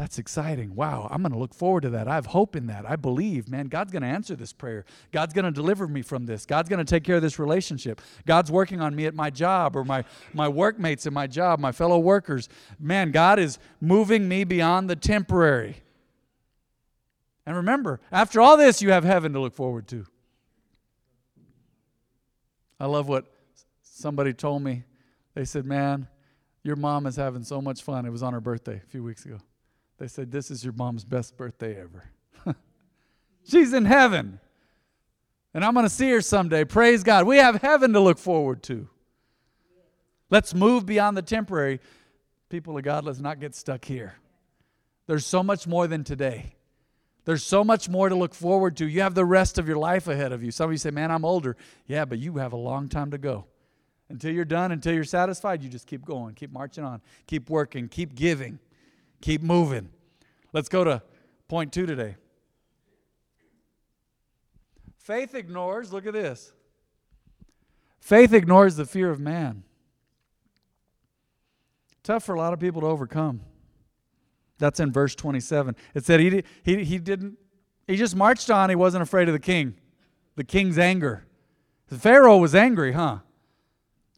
that's 0.02 0.18
exciting. 0.18 0.74
Wow, 0.74 1.08
I'm 1.12 1.22
going 1.22 1.32
to 1.32 1.38
look 1.38 1.54
forward 1.54 1.82
to 1.82 1.92
that. 1.92 2.08
I 2.08 2.16
have 2.16 2.26
hope 2.26 2.56
in 2.56 2.66
that. 2.66 2.90
I 2.90 2.96
believe, 2.96 3.48
man, 3.48 3.68
God's 3.68 3.92
going 3.92 4.02
to 4.02 4.08
answer 4.08 4.36
this 4.36 4.52
prayer. 4.52 4.84
God's 5.12 5.32
going 5.32 5.46
to 5.46 5.52
deliver 5.52 5.88
me 5.88 6.02
from 6.02 6.26
this. 6.26 6.44
God's 6.44 6.70
going 6.70 6.84
to 6.84 6.90
take 6.90 7.04
care 7.04 7.18
of 7.18 7.22
this 7.22 7.38
relationship. 7.38 8.02
God's 8.26 8.52
working 8.52 8.82
on 8.82 8.96
me 8.96 9.06
at 9.06 9.14
my 9.14 9.30
job 9.30 9.76
or 9.76 9.86
my, 9.86 10.04
my 10.34 10.48
workmates 10.48 11.06
at 11.06 11.14
my 11.14 11.28
job, 11.28 11.60
my 11.60 11.72
fellow 11.72 12.00
workers. 12.00 12.50
Man, 12.80 13.12
God 13.12 13.38
is 13.38 13.60
moving 13.80 14.28
me 14.28 14.44
beyond 14.44 14.90
the 14.90 14.96
temporary. 14.96 15.76
And 17.46 17.56
remember, 17.56 18.00
after 18.12 18.42
all 18.42 18.58
this, 18.58 18.82
you 18.82 18.90
have 18.90 19.04
heaven 19.04 19.34
to 19.34 19.40
look 19.40 19.54
forward 19.54 19.88
to. 19.90 20.08
I 22.80 22.88
love 22.88 23.08
what 23.08 23.32
somebody 23.84 24.34
told 24.34 24.64
me 24.64 24.84
they 25.36 25.46
said, 25.46 25.64
Man, 25.64 26.08
your 26.64 26.76
mom 26.76 27.06
is 27.06 27.18
having 27.18 27.44
so 27.44 27.62
much 27.62 27.84
fun. 27.84 28.08
It 28.08 28.10
was 28.10 28.24
on 28.24 28.34
her 28.34 28.42
birthday 28.42 28.82
a 28.84 28.90
few 28.90 29.04
weeks 29.04 29.26
ago. 29.26 29.38
They 30.02 30.08
said, 30.08 30.32
This 30.32 30.50
is 30.50 30.64
your 30.64 30.74
mom's 30.74 31.06
best 31.06 31.38
birthday 31.38 31.80
ever. 31.80 32.10
She's 33.44 33.72
in 33.72 33.86
heaven. 33.86 34.40
And 35.54 35.64
I'm 35.64 35.76
going 35.76 35.86
to 35.86 35.92
see 35.92 36.10
her 36.10 36.22
someday. 36.22 36.66
Praise 36.66 37.04
God. 37.04 37.28
We 37.28 37.38
have 37.38 37.62
heaven 37.62 37.94
to 37.94 38.00
look 38.00 38.18
forward 38.18 38.64
to. 38.64 38.90
Let's 40.32 40.56
move 40.56 40.88
beyond 40.88 41.18
the 41.18 41.22
temporary. 41.22 41.82
People 42.50 42.76
of 42.76 42.84
God, 42.84 43.06
let's 43.06 43.20
not 43.20 43.40
get 43.40 43.54
stuck 43.54 43.86
here. 43.86 44.16
There's 45.06 45.24
so 45.24 45.44
much 45.44 45.68
more 45.68 45.86
than 45.86 46.04
today. 46.04 46.56
There's 47.26 47.44
so 47.44 47.64
much 47.64 47.88
more 47.88 48.10
to 48.10 48.16
look 48.16 48.34
forward 48.34 48.78
to. 48.78 48.88
You 48.88 49.02
have 49.02 49.14
the 49.14 49.24
rest 49.24 49.60
of 49.60 49.68
your 49.68 49.78
life 49.78 50.08
ahead 50.08 50.32
of 50.32 50.42
you. 50.42 50.50
Some 50.50 50.66
of 50.66 50.72
you 50.72 50.80
say, 50.80 50.90
Man, 50.90 51.12
I'm 51.12 51.26
older. 51.26 51.56
Yeah, 51.86 52.06
but 52.06 52.18
you 52.18 52.38
have 52.38 52.54
a 52.54 52.58
long 52.58 52.90
time 52.90 53.12
to 53.12 53.20
go. 53.20 53.46
Until 54.10 54.34
you're 54.34 54.46
done, 54.46 54.72
until 54.72 54.96
you're 54.96 55.04
satisfied, 55.04 55.62
you 55.62 55.70
just 55.70 55.86
keep 55.86 56.04
going, 56.04 56.34
keep 56.34 56.52
marching 56.52 56.84
on, 56.84 57.02
keep 57.28 57.52
working, 57.52 57.88
keep 57.88 58.16
giving, 58.16 58.58
keep 59.22 59.42
moving. 59.42 59.90
Let's 60.54 60.70
go 60.70 60.84
to 60.84 61.02
point 61.48 61.72
two 61.72 61.86
today. 61.86 62.16
Faith 64.98 65.34
ignores, 65.34 65.92
look 65.92 66.06
at 66.06 66.14
this. 66.14 66.52
Faith 68.00 68.34
ignores 68.34 68.76
the 68.76 68.86
fear 68.86 69.10
of 69.10 69.20
man. 69.20 69.64
Tough 72.04 72.24
for 72.24 72.36
a 72.36 72.38
lot 72.38 72.54
of 72.54 72.60
people 72.60 72.82
to 72.82 72.88
overcome. 72.88 73.42
That's 74.58 74.80
in 74.80 74.92
verse 74.92 75.16
27. 75.16 75.76
It 75.96 76.06
said 76.06 76.20
he, 76.20 76.44
he, 76.64 76.84
he 76.84 76.98
didn't, 76.98 77.38
he 77.88 77.96
just 77.96 78.16
marched 78.16 78.50
on. 78.50 78.70
He 78.70 78.76
wasn't 78.76 79.04
afraid 79.04 79.28
of 79.28 79.34
the 79.34 79.40
king, 79.40 79.76
the 80.36 80.44
king's 80.44 80.78
anger. 80.78 81.26
The 81.88 81.98
Pharaoh 81.98 82.38
was 82.38 82.56
angry, 82.56 82.94
huh? 82.94 83.18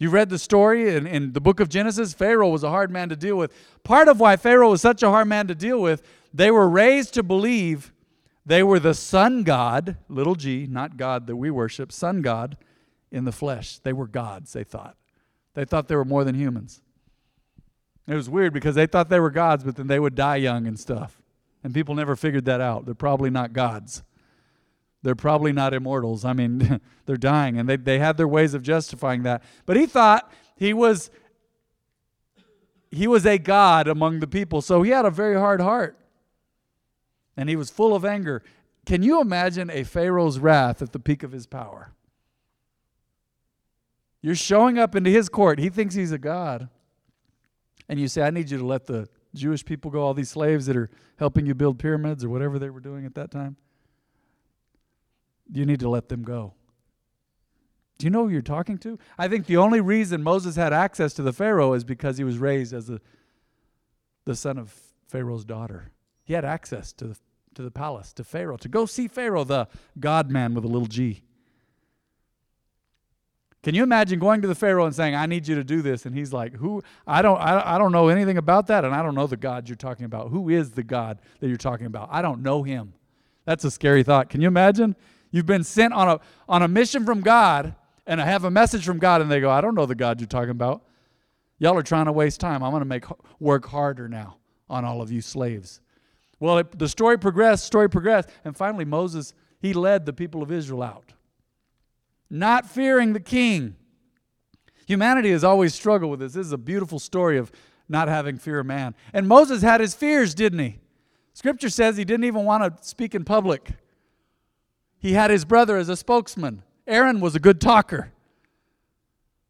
You 0.03 0.09
read 0.09 0.29
the 0.29 0.37
story 0.37 0.93
in, 0.93 1.07
in 1.07 1.31
the 1.31 1.39
book 1.39 1.61
of 1.61 1.69
Genesis. 1.69 2.13
Pharaoh 2.13 2.49
was 2.49 2.61
a 2.61 2.69
hard 2.69 2.91
man 2.91 3.07
to 3.07 3.15
deal 3.15 3.37
with. 3.37 3.53
Part 3.85 4.09
of 4.09 4.19
why 4.19 4.35
Pharaoh 4.35 4.71
was 4.71 4.81
such 4.81 5.01
a 5.01 5.09
hard 5.09 5.29
man 5.29 5.47
to 5.47 5.55
deal 5.55 5.81
with, 5.81 6.03
they 6.33 6.51
were 6.51 6.67
raised 6.67 7.13
to 7.13 7.23
believe 7.23 7.93
they 8.45 8.63
were 8.63 8.81
the 8.81 8.93
sun 8.93 9.43
god, 9.43 9.95
little 10.09 10.35
g, 10.35 10.67
not 10.69 10.97
God 10.97 11.25
that 11.27 11.37
we 11.37 11.49
worship, 11.49 11.89
sun 11.93 12.21
god 12.21 12.57
in 13.13 13.23
the 13.23 13.31
flesh. 13.31 13.79
They 13.79 13.93
were 13.93 14.05
gods, 14.05 14.51
they 14.51 14.65
thought. 14.65 14.97
They 15.53 15.63
thought 15.63 15.87
they 15.87 15.95
were 15.95 16.03
more 16.03 16.25
than 16.25 16.35
humans. 16.35 16.81
It 18.05 18.15
was 18.15 18.29
weird 18.29 18.51
because 18.51 18.75
they 18.75 18.87
thought 18.87 19.07
they 19.07 19.21
were 19.21 19.31
gods, 19.31 19.63
but 19.63 19.77
then 19.77 19.87
they 19.87 20.01
would 20.01 20.15
die 20.15 20.35
young 20.35 20.67
and 20.67 20.77
stuff. 20.77 21.21
And 21.63 21.73
people 21.73 21.95
never 21.95 22.17
figured 22.17 22.43
that 22.43 22.59
out. 22.59 22.83
They're 22.83 22.93
probably 22.93 23.29
not 23.29 23.53
gods. 23.53 24.03
They're 25.03 25.15
probably 25.15 25.51
not 25.51 25.73
immortals. 25.73 26.23
I 26.25 26.33
mean, 26.33 26.79
they're 27.05 27.17
dying, 27.17 27.59
and 27.59 27.69
they, 27.69 27.75
they 27.75 27.99
had 27.99 28.17
their 28.17 28.27
ways 28.27 28.53
of 28.53 28.63
justifying 28.63 29.23
that. 29.23 29.43
But 29.65 29.75
he 29.75 29.85
thought 29.85 30.31
he 30.55 30.73
was 30.73 31.11
he 32.89 33.07
was 33.07 33.25
a 33.25 33.37
god 33.37 33.87
among 33.87 34.19
the 34.19 34.27
people, 34.27 34.61
so 34.61 34.81
he 34.81 34.91
had 34.91 35.05
a 35.05 35.09
very 35.09 35.35
hard 35.35 35.59
heart. 35.59 35.97
And 37.35 37.49
he 37.49 37.55
was 37.55 37.71
full 37.71 37.95
of 37.95 38.05
anger. 38.05 38.43
Can 38.85 39.01
you 39.01 39.19
imagine 39.19 39.71
a 39.71 39.83
Pharaoh's 39.83 40.37
wrath 40.37 40.81
at 40.81 40.91
the 40.91 40.99
peak 40.99 41.23
of 41.23 41.31
his 41.31 41.47
power? 41.47 41.93
You're 44.21 44.35
showing 44.35 44.77
up 44.77 44.95
into 44.95 45.09
his 45.09 45.27
court. 45.27 45.57
He 45.57 45.69
thinks 45.69 45.95
he's 45.95 46.11
a 46.11 46.19
god. 46.19 46.69
And 47.89 47.99
you 47.99 48.07
say, 48.07 48.21
I 48.21 48.29
need 48.29 48.51
you 48.51 48.59
to 48.59 48.65
let 48.65 48.85
the 48.85 49.09
Jewish 49.33 49.65
people 49.65 49.89
go, 49.89 50.01
all 50.01 50.13
these 50.13 50.29
slaves 50.29 50.67
that 50.67 50.77
are 50.77 50.91
helping 51.17 51.47
you 51.47 51.55
build 51.55 51.79
pyramids 51.79 52.23
or 52.23 52.29
whatever 52.29 52.59
they 52.59 52.69
were 52.69 52.79
doing 52.79 53.05
at 53.05 53.15
that 53.15 53.31
time 53.31 53.57
you 55.51 55.65
need 55.65 55.79
to 55.79 55.89
let 55.89 56.09
them 56.09 56.23
go. 56.23 56.53
Do 57.97 58.05
you 58.05 58.11
know 58.11 58.25
who 58.25 58.29
you're 58.29 58.41
talking 58.41 58.77
to? 58.79 58.97
I 59.17 59.27
think 59.27 59.45
the 59.45 59.57
only 59.57 59.79
reason 59.79 60.23
Moses 60.23 60.55
had 60.55 60.73
access 60.73 61.13
to 61.15 61.21
the 61.21 61.33
Pharaoh 61.33 61.73
is 61.73 61.83
because 61.83 62.17
he 62.17 62.23
was 62.23 62.37
raised 62.37 62.73
as 62.73 62.87
the, 62.87 62.99
the 64.25 64.35
son 64.35 64.57
of 64.57 64.73
Pharaoh's 65.07 65.45
daughter. 65.45 65.91
He 66.23 66.33
had 66.33 66.45
access 66.45 66.91
to 66.93 67.07
the, 67.07 67.17
to 67.55 67.61
the 67.61 67.71
palace, 67.71 68.13
to 68.13 68.23
Pharaoh, 68.23 68.57
to 68.57 68.67
go 68.67 68.85
see 68.85 69.07
Pharaoh, 69.07 69.43
the 69.43 69.67
God 69.99 70.31
man 70.31 70.53
with 70.53 70.63
a 70.63 70.67
little 70.67 70.87
g. 70.87 71.23
Can 73.61 73.75
you 73.75 73.83
imagine 73.83 74.19
going 74.19 74.41
to 74.41 74.47
the 74.47 74.55
Pharaoh 74.55 74.85
and 74.85 74.93
saying, 74.93 75.15
I 75.15 75.25
need 75.25 75.47
you 75.47 75.55
to 75.55 75.63
do 75.63 75.81
this? 75.81 76.05
And 76.05 76.13
he's 76.13 76.33
like, 76.33 76.53
Who? 76.55 76.81
I 77.07 77.21
don't, 77.21 77.37
I, 77.37 77.75
I 77.75 77.77
don't 77.77 77.93
know 77.93 78.09
anything 78.09 78.37
about 78.37 78.67
that, 78.67 78.83
and 78.83 78.93
I 78.93 79.01
don't 79.01 79.15
know 79.15 79.27
the 79.27 79.37
God 79.37 79.69
you're 79.69 79.77
talking 79.77 80.05
about. 80.05 80.29
Who 80.29 80.49
is 80.49 80.71
the 80.71 80.83
God 80.83 81.21
that 81.39 81.47
you're 81.47 81.55
talking 81.55 81.85
about? 81.85 82.09
I 82.11 82.21
don't 82.21 82.41
know 82.41 82.63
him. 82.63 82.93
That's 83.45 83.63
a 83.63 83.71
scary 83.71 84.03
thought. 84.03 84.29
Can 84.29 84.41
you 84.41 84.47
imagine? 84.47 84.95
You've 85.33 85.45
been 85.45 85.65
sent 85.65 85.93
on 85.93 86.07
a, 86.07 86.19
on 86.47 86.61
a 86.61 86.69
mission 86.69 87.05
from 87.05 87.19
God 87.19 87.75
and 88.05 88.21
I 88.21 88.25
have 88.25 88.43
a 88.43 88.51
message 88.51 88.85
from 88.85 88.99
God, 88.99 89.21
and 89.21 89.31
they 89.31 89.39
go, 89.39 89.49
I 89.49 89.61
don't 89.61 89.75
know 89.75 89.85
the 89.85 89.95
God 89.95 90.19
you're 90.19 90.27
talking 90.27 90.49
about. 90.49 90.83
Y'all 91.59 91.77
are 91.77 91.83
trying 91.83 92.05
to 92.05 92.11
waste 92.11 92.39
time. 92.39 92.61
I'm 92.61 92.71
going 92.71 92.81
to 92.81 92.85
make 92.85 93.05
work 93.39 93.67
harder 93.67 94.09
now 94.09 94.37
on 94.69 94.83
all 94.83 95.01
of 95.01 95.11
you 95.11 95.21
slaves. 95.21 95.79
Well, 96.39 96.57
it, 96.57 96.77
the 96.77 96.89
story 96.89 97.17
progressed, 97.17 97.65
story 97.65 97.89
progressed, 97.89 98.29
and 98.43 98.57
finally 98.57 98.83
Moses, 98.83 99.33
he 99.59 99.71
led 99.71 100.05
the 100.05 100.11
people 100.11 100.43
of 100.43 100.51
Israel 100.51 100.83
out. 100.83 101.13
Not 102.29 102.65
fearing 102.69 103.13
the 103.13 103.21
king. 103.21 103.77
Humanity 104.87 105.31
has 105.31 105.45
always 105.45 105.73
struggled 105.73 106.11
with 106.11 106.19
this. 106.19 106.33
This 106.33 106.47
is 106.47 106.51
a 106.51 106.57
beautiful 106.57 106.99
story 106.99 107.37
of 107.37 107.51
not 107.87 108.09
having 108.09 108.37
fear 108.37 108.59
of 108.59 108.65
man. 108.65 108.95
And 109.13 109.27
Moses 109.27 109.61
had 109.61 109.79
his 109.79 109.93
fears, 109.93 110.35
didn't 110.35 110.59
he? 110.59 110.79
Scripture 111.33 111.69
says 111.69 111.95
he 111.95 112.03
didn't 112.03 112.25
even 112.25 112.43
want 112.43 112.63
to 112.63 112.85
speak 112.85 113.15
in 113.15 113.23
public. 113.23 113.71
He 115.03 115.11
had 115.11 115.31
his 115.31 115.43
brother 115.43 115.75
as 115.75 115.89
a 115.89 115.97
spokesman. 115.97 116.63
Aaron 116.87 117.19
was 117.19 117.35
a 117.35 117.39
good 117.39 117.59
talker. 117.59 118.13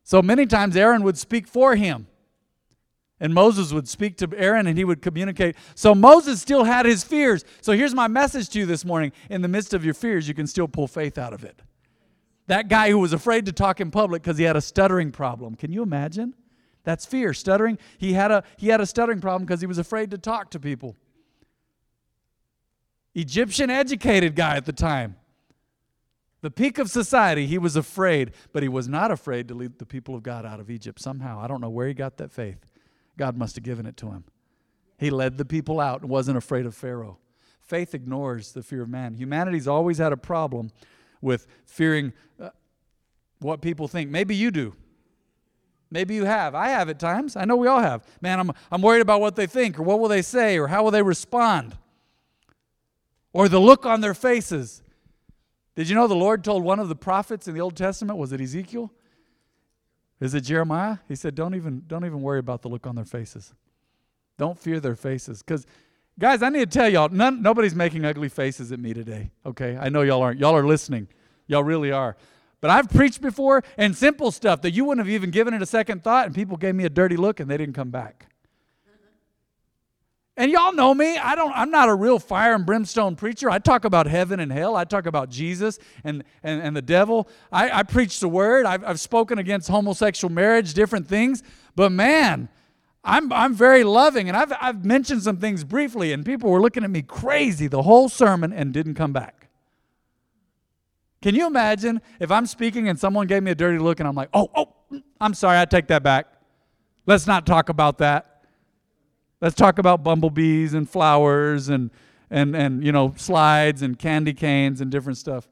So 0.01 0.19
many 0.19 0.47
times 0.47 0.75
Aaron 0.75 1.03
would 1.03 1.15
speak 1.15 1.47
for 1.47 1.75
him. 1.75 2.07
And 3.19 3.35
Moses 3.35 3.71
would 3.71 3.87
speak 3.87 4.17
to 4.17 4.29
Aaron 4.35 4.65
and 4.65 4.79
he 4.79 4.83
would 4.83 5.03
communicate. 5.03 5.55
So 5.75 5.93
Moses 5.93 6.41
still 6.41 6.63
had 6.63 6.87
his 6.87 7.03
fears. 7.03 7.45
So 7.61 7.73
here's 7.73 7.93
my 7.93 8.07
message 8.07 8.49
to 8.49 8.59
you 8.59 8.65
this 8.65 8.83
morning. 8.83 9.11
In 9.29 9.43
the 9.43 9.47
midst 9.47 9.75
of 9.75 9.85
your 9.85 9.93
fears, 9.93 10.27
you 10.27 10.33
can 10.33 10.47
still 10.47 10.67
pull 10.67 10.87
faith 10.87 11.19
out 11.19 11.33
of 11.33 11.43
it. 11.43 11.61
That 12.47 12.67
guy 12.67 12.89
who 12.89 12.97
was 12.97 13.13
afraid 13.13 13.45
to 13.45 13.51
talk 13.51 13.79
in 13.79 13.91
public 13.91 14.23
because 14.23 14.39
he 14.39 14.45
had 14.45 14.55
a 14.55 14.61
stuttering 14.61 15.11
problem. 15.11 15.53
Can 15.53 15.71
you 15.71 15.83
imagine? 15.83 16.33
That's 16.83 17.05
fear, 17.05 17.31
stuttering. 17.31 17.77
He 17.99 18.13
had 18.13 18.31
a 18.31 18.43
he 18.57 18.69
had 18.69 18.81
a 18.81 18.87
stuttering 18.87 19.21
problem 19.21 19.45
because 19.45 19.61
he 19.61 19.67
was 19.67 19.77
afraid 19.77 20.09
to 20.11 20.17
talk 20.17 20.49
to 20.49 20.59
people. 20.59 20.95
Egyptian 23.13 23.69
educated 23.69 24.35
guy 24.35 24.57
at 24.57 24.65
the 24.65 24.73
time 24.73 25.15
the 26.43 26.51
peak 26.51 26.77
of 26.77 26.89
society, 26.89 27.47
he 27.47 27.57
was 27.57 27.77
afraid, 27.77 28.33
but 28.51 28.63
he 28.63 28.67
was 28.67 28.89
not 28.89 29.11
afraid 29.11 29.47
to 29.47 29.53
lead 29.53 29.79
the 29.79 29.85
people 29.85 30.13
of 30.13 30.23
God 30.23 30.45
out 30.45 30.59
of 30.59 30.69
Egypt 30.69 30.99
somehow. 30.99 31.39
I 31.39 31.47
don't 31.47 31.61
know 31.61 31.69
where 31.69 31.87
he 31.87 31.93
got 31.93 32.17
that 32.17 32.33
faith. 32.33 32.65
God 33.17 33.37
must 33.37 33.55
have 33.55 33.63
given 33.63 33.85
it 33.85 33.95
to 33.97 34.07
him. 34.07 34.25
He 34.97 35.09
led 35.09 35.37
the 35.37 35.45
people 35.45 35.79
out 35.79 36.01
and 36.01 36.09
wasn't 36.09 36.37
afraid 36.37 36.65
of 36.65 36.75
Pharaoh. 36.75 37.17
Faith 37.61 37.95
ignores 37.95 38.51
the 38.51 38.61
fear 38.61 38.81
of 38.81 38.89
man. 38.89 39.13
Humanity's 39.13 39.69
always 39.69 39.99
had 39.99 40.11
a 40.11 40.17
problem 40.17 40.71
with 41.21 41.47
fearing 41.65 42.11
uh, 42.41 42.49
what 43.39 43.61
people 43.61 43.87
think. 43.87 44.09
Maybe 44.09 44.35
you 44.35 44.51
do. 44.51 44.75
Maybe 45.89 46.13
you 46.13 46.25
have. 46.25 46.55
I 46.55 46.67
have 46.67 46.89
at 46.89 46.99
times. 46.99 47.37
I 47.37 47.45
know 47.45 47.55
we 47.55 47.69
all 47.69 47.79
have. 47.79 48.05
Man, 48.19 48.41
I'm, 48.41 48.51
I'm 48.69 48.81
worried 48.81 49.01
about 49.01 49.21
what 49.21 49.37
they 49.37 49.47
think 49.47 49.79
or 49.79 49.83
what 49.83 50.01
will 50.01 50.09
they 50.09 50.21
say 50.21 50.59
or 50.59 50.67
how 50.67 50.83
will 50.83 50.91
they 50.91 51.03
respond 51.03 51.77
or 53.31 53.47
the 53.47 53.61
look 53.61 53.85
on 53.85 54.01
their 54.01 54.13
faces. 54.13 54.83
Did 55.75 55.89
you 55.89 55.95
know 55.95 56.07
the 56.07 56.15
Lord 56.15 56.43
told 56.43 56.63
one 56.63 56.79
of 56.79 56.89
the 56.89 56.95
prophets 56.95 57.47
in 57.47 57.55
the 57.55 57.61
Old 57.61 57.75
Testament, 57.75 58.19
was 58.19 58.31
it 58.31 58.39
Ezekiel? 58.41 58.91
Is 60.19 60.33
it 60.33 60.41
Jeremiah? 60.41 60.99
He 61.07 61.15
said, 61.15 61.35
Don't 61.35 61.55
even, 61.55 61.83
don't 61.87 62.05
even 62.05 62.21
worry 62.21 62.39
about 62.39 62.61
the 62.61 62.69
look 62.69 62.85
on 62.87 62.95
their 62.95 63.05
faces. 63.05 63.53
Don't 64.37 64.57
fear 64.57 64.79
their 64.79 64.95
faces. 64.95 65.41
Because, 65.41 65.65
guys, 66.17 66.41
I 66.41 66.49
need 66.49 66.71
to 66.71 66.77
tell 66.77 66.89
y'all, 66.89 67.09
none, 67.09 67.41
nobody's 67.41 67.75
making 67.75 68.05
ugly 68.05 68.29
faces 68.29 68.71
at 68.71 68.79
me 68.79 68.93
today, 68.93 69.31
okay? 69.45 69.77
I 69.77 69.89
know 69.89 70.01
y'all 70.01 70.21
aren't. 70.21 70.39
Y'all 70.39 70.55
are 70.55 70.65
listening. 70.65 71.07
Y'all 71.47 71.63
really 71.63 71.91
are. 71.91 72.15
But 72.61 72.71
I've 72.71 72.89
preached 72.89 73.21
before 73.21 73.63
and 73.77 73.95
simple 73.95 74.31
stuff 74.31 74.61
that 74.61 74.71
you 74.71 74.85
wouldn't 74.85 75.05
have 75.05 75.13
even 75.13 75.31
given 75.31 75.53
it 75.53 75.61
a 75.61 75.65
second 75.65 76.03
thought, 76.03 76.25
and 76.25 76.33
people 76.33 76.55
gave 76.55 76.75
me 76.75 76.85
a 76.85 76.89
dirty 76.89 77.17
look 77.17 77.39
and 77.39 77.49
they 77.49 77.57
didn't 77.57 77.75
come 77.75 77.89
back. 77.89 78.27
And 80.35 80.51
y'all 80.51 80.73
know 80.73 80.95
me. 80.95 81.17
I 81.17 81.35
don't 81.35 81.51
I'm 81.55 81.69
not 81.69 81.89
a 81.89 81.93
real 81.93 82.17
fire 82.17 82.55
and 82.55 82.65
brimstone 82.65 83.15
preacher. 83.15 83.49
I 83.49 83.59
talk 83.59 83.85
about 83.85 84.07
heaven 84.07 84.39
and 84.39 84.51
hell. 84.51 84.75
I 84.75 84.83
talk 84.83 85.05
about 85.05 85.29
Jesus 85.29 85.77
and, 86.03 86.23
and, 86.41 86.61
and 86.61 86.75
the 86.75 86.81
devil. 86.81 87.27
I, 87.51 87.69
I 87.69 87.83
preach 87.83 88.19
the 88.19 88.27
word. 88.27 88.65
I've, 88.65 88.83
I've 88.83 88.99
spoken 88.99 89.37
against 89.37 89.69
homosexual 89.69 90.33
marriage, 90.33 90.73
different 90.73 91.07
things. 91.07 91.43
But 91.75 91.91
man, 91.91 92.49
I'm 93.03 93.31
I'm 93.31 93.53
very 93.53 93.83
loving 93.83 94.27
and 94.27 94.35
I've 94.35 94.53
I've 94.59 94.83
mentioned 94.83 95.21
some 95.21 95.37
things 95.37 95.63
briefly, 95.63 96.13
and 96.13 96.25
people 96.25 96.49
were 96.49 96.61
looking 96.61 96.83
at 96.83 96.89
me 96.89 97.03
crazy 97.03 97.67
the 97.67 97.83
whole 97.83 98.09
sermon 98.09 98.53
and 98.53 98.73
didn't 98.73 98.95
come 98.95 99.13
back. 99.13 99.49
Can 101.21 101.35
you 101.35 101.47
imagine 101.47 102.01
if 102.19 102.31
I'm 102.31 102.45
speaking 102.45 102.89
and 102.89 102.99
someone 102.99 103.27
gave 103.27 103.43
me 103.43 103.51
a 103.51 103.55
dirty 103.55 103.77
look 103.77 104.01
and 104.01 104.09
I'm 104.09 104.15
like, 104.15 104.27
oh, 104.33 104.49
oh, 104.53 104.73
I'm 105.21 105.33
sorry, 105.33 105.57
I 105.57 105.63
take 105.63 105.87
that 105.87 106.03
back. 106.03 106.27
Let's 107.05 107.27
not 107.27 107.45
talk 107.45 107.69
about 107.69 107.99
that. 107.99 108.32
Let's 109.43 109.55
talk 109.55 109.77
about 109.77 110.05
bumblebees 110.05 110.73
and 110.73 110.89
flowers 110.89 111.67
and, 111.67 111.91
and, 112.31 112.55
and 112.55 112.81
you 112.81 112.93
know, 112.93 113.13
slides 113.17 113.81
and 113.81 113.99
candy 113.99 114.31
canes 114.31 114.79
and 114.79 114.89
different 114.89 115.17
stuff. 115.17 115.49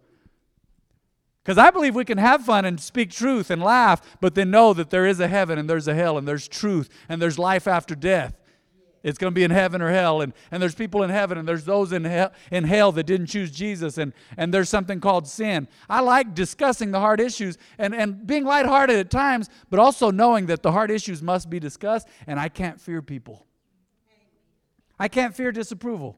Because 1.43 1.57
I 1.57 1.71
believe 1.71 1.93
we 1.93 2.05
can 2.05 2.17
have 2.17 2.45
fun 2.45 2.63
and 2.63 2.79
speak 2.79 3.11
truth 3.11 3.51
and 3.51 3.61
laugh, 3.61 4.01
but 4.21 4.33
then 4.33 4.49
know 4.49 4.73
that 4.73 4.91
there 4.91 5.05
is 5.05 5.19
a 5.19 5.27
heaven 5.27 5.59
and 5.59 5.69
there's 5.69 5.89
a 5.89 5.93
hell 5.93 6.17
and 6.17 6.25
there's 6.25 6.47
truth 6.47 6.87
and 7.09 7.21
there's 7.21 7.37
life 7.37 7.67
after 7.67 7.93
death. 7.93 8.39
It's 9.03 9.17
going 9.17 9.33
to 9.33 9.35
be 9.35 9.43
in 9.43 9.51
heaven 9.51 9.81
or 9.81 9.91
hell. 9.91 10.21
And, 10.21 10.31
and 10.51 10.63
there's 10.63 10.73
people 10.75 11.03
in 11.03 11.09
heaven 11.09 11.37
and 11.37 11.45
there's 11.45 11.65
those 11.65 11.91
in 11.91 12.05
hell, 12.05 12.31
in 12.49 12.63
hell 12.63 12.93
that 12.93 13.03
didn't 13.03 13.27
choose 13.27 13.51
Jesus. 13.51 13.97
And, 13.97 14.13
and 14.37 14.53
there's 14.53 14.69
something 14.69 15.01
called 15.01 15.27
sin. 15.27 15.67
I 15.89 15.99
like 15.99 16.33
discussing 16.33 16.91
the 16.91 17.01
hard 17.01 17.19
issues 17.19 17.57
and, 17.77 17.93
and 17.93 18.25
being 18.25 18.45
lighthearted 18.45 18.97
at 18.97 19.09
times, 19.09 19.49
but 19.69 19.81
also 19.81 20.11
knowing 20.11 20.45
that 20.45 20.63
the 20.63 20.71
hard 20.71 20.91
issues 20.91 21.21
must 21.21 21.49
be 21.49 21.59
discussed 21.59 22.07
and 22.25 22.39
I 22.39 22.47
can't 22.47 22.79
fear 22.79 23.01
people. 23.01 23.47
I 25.01 25.07
can't 25.07 25.35
fear 25.35 25.51
disapproval. 25.51 26.15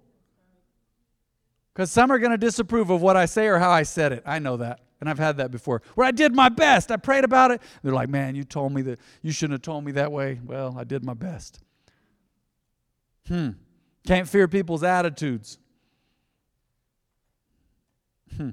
Because 1.73 1.89
some 1.89 2.11
are 2.11 2.19
going 2.19 2.33
to 2.33 2.37
disapprove 2.37 2.89
of 2.89 3.01
what 3.01 3.15
I 3.15 3.27
say 3.27 3.47
or 3.47 3.57
how 3.57 3.71
I 3.71 3.83
said 3.83 4.11
it. 4.11 4.23
I 4.25 4.39
know 4.39 4.57
that. 4.57 4.81
And 4.99 5.09
I've 5.09 5.17
had 5.19 5.37
that 5.37 5.51
before. 5.51 5.81
Where 5.95 6.05
I 6.05 6.11
did 6.11 6.35
my 6.35 6.49
best. 6.49 6.91
I 6.91 6.97
prayed 6.97 7.23
about 7.23 7.51
it. 7.51 7.61
They're 7.81 7.93
like, 7.93 8.09
man, 8.09 8.35
you 8.35 8.43
told 8.43 8.73
me 8.73 8.81
that 8.81 8.99
you 9.21 9.31
shouldn't 9.31 9.53
have 9.53 9.61
told 9.61 9.85
me 9.85 9.93
that 9.93 10.11
way. 10.11 10.41
Well, 10.45 10.75
I 10.77 10.83
did 10.83 11.05
my 11.05 11.13
best. 11.13 11.61
Hmm. 13.29 13.51
Can't 14.05 14.27
fear 14.27 14.49
people's 14.49 14.83
attitudes. 14.83 15.59
Hmm. 18.35 18.49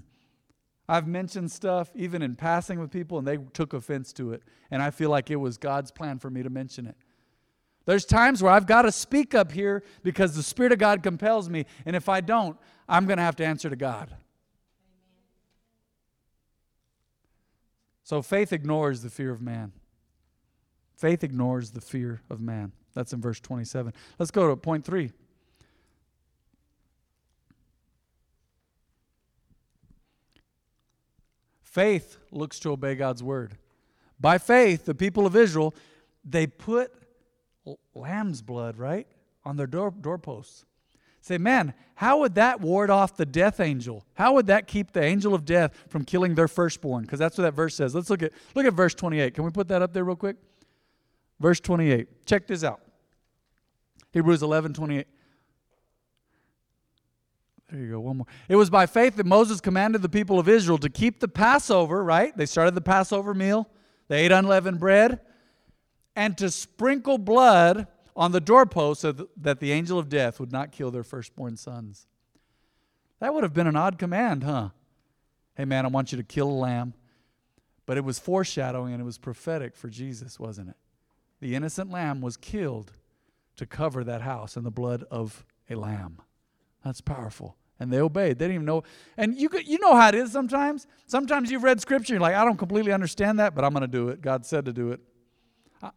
I've 0.88 1.08
mentioned 1.08 1.50
stuff 1.50 1.90
even 1.96 2.22
in 2.22 2.36
passing 2.36 2.78
with 2.78 2.92
people 2.92 3.18
and 3.18 3.26
they 3.26 3.38
took 3.52 3.72
offense 3.72 4.12
to 4.12 4.32
it. 4.32 4.44
And 4.70 4.80
I 4.80 4.92
feel 4.92 5.10
like 5.10 5.28
it 5.28 5.36
was 5.36 5.58
God's 5.58 5.90
plan 5.90 6.20
for 6.20 6.30
me 6.30 6.44
to 6.44 6.50
mention 6.50 6.86
it. 6.86 6.94
There's 7.86 8.04
times 8.04 8.42
where 8.42 8.52
I've 8.52 8.66
got 8.66 8.82
to 8.82 8.92
speak 8.92 9.34
up 9.34 9.52
here 9.52 9.82
because 10.02 10.36
the 10.36 10.42
Spirit 10.42 10.72
of 10.72 10.78
God 10.78 11.02
compels 11.02 11.48
me. 11.48 11.66
And 11.86 11.96
if 11.96 12.08
I 12.08 12.20
don't, 12.20 12.56
I'm 12.88 13.06
going 13.06 13.16
to 13.16 13.22
have 13.22 13.36
to 13.36 13.44
answer 13.44 13.70
to 13.70 13.76
God. 13.76 14.14
So 18.04 18.22
faith 18.22 18.52
ignores 18.52 19.02
the 19.02 19.10
fear 19.10 19.30
of 19.30 19.40
man. 19.40 19.72
Faith 20.96 21.24
ignores 21.24 21.70
the 21.70 21.80
fear 21.80 22.20
of 22.28 22.40
man. 22.40 22.72
That's 22.92 23.12
in 23.12 23.20
verse 23.20 23.40
27. 23.40 23.92
Let's 24.18 24.30
go 24.30 24.48
to 24.48 24.56
point 24.56 24.84
three. 24.84 25.12
Faith 31.62 32.18
looks 32.32 32.58
to 32.58 32.72
obey 32.72 32.96
God's 32.96 33.22
word. 33.22 33.56
By 34.18 34.38
faith, 34.38 34.86
the 34.86 34.94
people 34.94 35.24
of 35.24 35.36
Israel, 35.36 35.72
they 36.24 36.48
put 36.48 36.92
lamb's 37.94 38.42
blood, 38.42 38.76
right? 38.78 39.06
On 39.44 39.56
their 39.56 39.66
door, 39.66 39.90
doorposts. 39.90 40.64
Say, 41.22 41.36
man, 41.36 41.74
how 41.94 42.20
would 42.20 42.34
that 42.36 42.60
ward 42.60 42.88
off 42.88 43.16
the 43.16 43.26
death 43.26 43.60
angel? 43.60 44.06
How 44.14 44.32
would 44.34 44.46
that 44.46 44.66
keep 44.66 44.92
the 44.92 45.02
angel 45.02 45.34
of 45.34 45.44
death 45.44 45.72
from 45.88 46.04
killing 46.04 46.34
their 46.34 46.48
firstborn? 46.48 47.02
Because 47.02 47.18
that's 47.18 47.36
what 47.36 47.44
that 47.44 47.52
verse 47.52 47.74
says. 47.74 47.94
Let's 47.94 48.08
look 48.08 48.22
at 48.22 48.32
look 48.54 48.64
at 48.64 48.72
verse 48.72 48.94
28. 48.94 49.34
Can 49.34 49.44
we 49.44 49.50
put 49.50 49.68
that 49.68 49.82
up 49.82 49.92
there 49.92 50.04
real 50.04 50.16
quick? 50.16 50.36
Verse 51.38 51.60
28. 51.60 52.26
Check 52.26 52.46
this 52.46 52.64
out. 52.64 52.80
Hebrews 54.12 54.42
11, 54.42 54.72
28. 54.72 55.06
There 57.70 57.80
you 57.80 57.90
go, 57.92 58.00
one 58.00 58.16
more. 58.16 58.26
It 58.48 58.56
was 58.56 58.68
by 58.68 58.86
faith 58.86 59.16
that 59.16 59.26
Moses 59.26 59.60
commanded 59.60 60.02
the 60.02 60.08
people 60.08 60.40
of 60.40 60.48
Israel 60.48 60.78
to 60.78 60.88
keep 60.88 61.20
the 61.20 61.28
Passover, 61.28 62.02
right? 62.02 62.36
They 62.36 62.46
started 62.46 62.74
the 62.74 62.80
Passover 62.80 63.32
meal. 63.32 63.68
They 64.08 64.24
ate 64.24 64.32
unleavened 64.32 64.80
bread 64.80 65.20
and 66.16 66.36
to 66.38 66.50
sprinkle 66.50 67.18
blood 67.18 67.86
on 68.16 68.32
the 68.32 68.40
doorpost 68.40 69.00
so 69.00 69.12
that 69.36 69.60
the 69.60 69.72
angel 69.72 69.98
of 69.98 70.08
death 70.08 70.40
would 70.40 70.52
not 70.52 70.72
kill 70.72 70.90
their 70.90 71.04
firstborn 71.04 71.56
sons. 71.56 72.06
That 73.20 73.34
would 73.34 73.44
have 73.44 73.54
been 73.54 73.66
an 73.66 73.76
odd 73.76 73.98
command, 73.98 74.44
huh? 74.44 74.70
Hey, 75.54 75.64
man, 75.64 75.84
I 75.84 75.88
want 75.88 76.12
you 76.12 76.18
to 76.18 76.24
kill 76.24 76.48
a 76.48 76.52
lamb. 76.52 76.94
But 77.86 77.96
it 77.96 78.04
was 78.04 78.18
foreshadowing 78.18 78.92
and 78.92 79.00
it 79.00 79.04
was 79.04 79.18
prophetic 79.18 79.76
for 79.76 79.88
Jesus, 79.88 80.38
wasn't 80.38 80.70
it? 80.70 80.76
The 81.40 81.54
innocent 81.54 81.90
lamb 81.90 82.20
was 82.20 82.36
killed 82.36 82.92
to 83.56 83.66
cover 83.66 84.04
that 84.04 84.22
house 84.22 84.56
in 84.56 84.64
the 84.64 84.70
blood 84.70 85.04
of 85.10 85.44
a 85.68 85.74
lamb. 85.74 86.18
That's 86.84 87.00
powerful. 87.00 87.56
And 87.78 87.92
they 87.92 87.98
obeyed. 87.98 88.38
They 88.38 88.44
didn't 88.44 88.54
even 88.54 88.66
know. 88.66 88.84
And 89.16 89.34
you, 89.38 89.48
you 89.64 89.78
know 89.78 89.96
how 89.96 90.08
it 90.08 90.14
is 90.14 90.30
sometimes. 90.32 90.86
Sometimes 91.06 91.50
you've 91.50 91.64
read 91.64 91.80
scripture, 91.80 92.14
you're 92.14 92.20
like, 92.20 92.34
I 92.34 92.44
don't 92.44 92.58
completely 92.58 92.92
understand 92.92 93.38
that, 93.38 93.54
but 93.54 93.64
I'm 93.64 93.72
going 93.72 93.82
to 93.82 93.88
do 93.88 94.08
it. 94.08 94.20
God 94.20 94.44
said 94.46 94.66
to 94.66 94.72
do 94.72 94.92
it. 94.92 95.00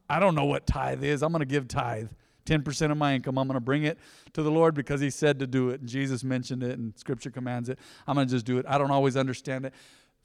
I 0.10 0.20
don't 0.20 0.36
know 0.36 0.46
what 0.46 0.66
tithe 0.66 1.04
is. 1.04 1.24
I'm 1.24 1.32
going 1.32 1.42
to 1.42 1.46
give 1.46 1.68
tithe. 1.68 2.10
10% 2.46 2.92
of 2.92 2.98
my 2.98 3.16
income. 3.16 3.38
I'm 3.38 3.48
going 3.48 3.56
to 3.56 3.62
bring 3.62 3.84
it 3.84 3.98
to 4.34 4.44
the 4.44 4.52
Lord 4.52 4.76
because 4.76 5.02
He 5.02 5.10
said 5.10 5.40
to 5.40 5.48
do 5.48 5.70
it. 5.70 5.82
And 5.82 5.90
Jesus 5.90 6.24
mentioned 6.24 6.64
it 6.64 6.78
and 6.78 6.98
Scripture 6.98 7.32
commands 7.32 7.70
it. 7.70 7.80
I'm 8.08 8.16
going 8.16 8.28
to 8.28 8.32
just 8.32 8.46
do 8.46 8.58
it. 8.58 8.66
I 8.68 8.78
don't 8.78 8.92
always 8.92 9.16
understand 9.16 9.66
it. 9.66 9.74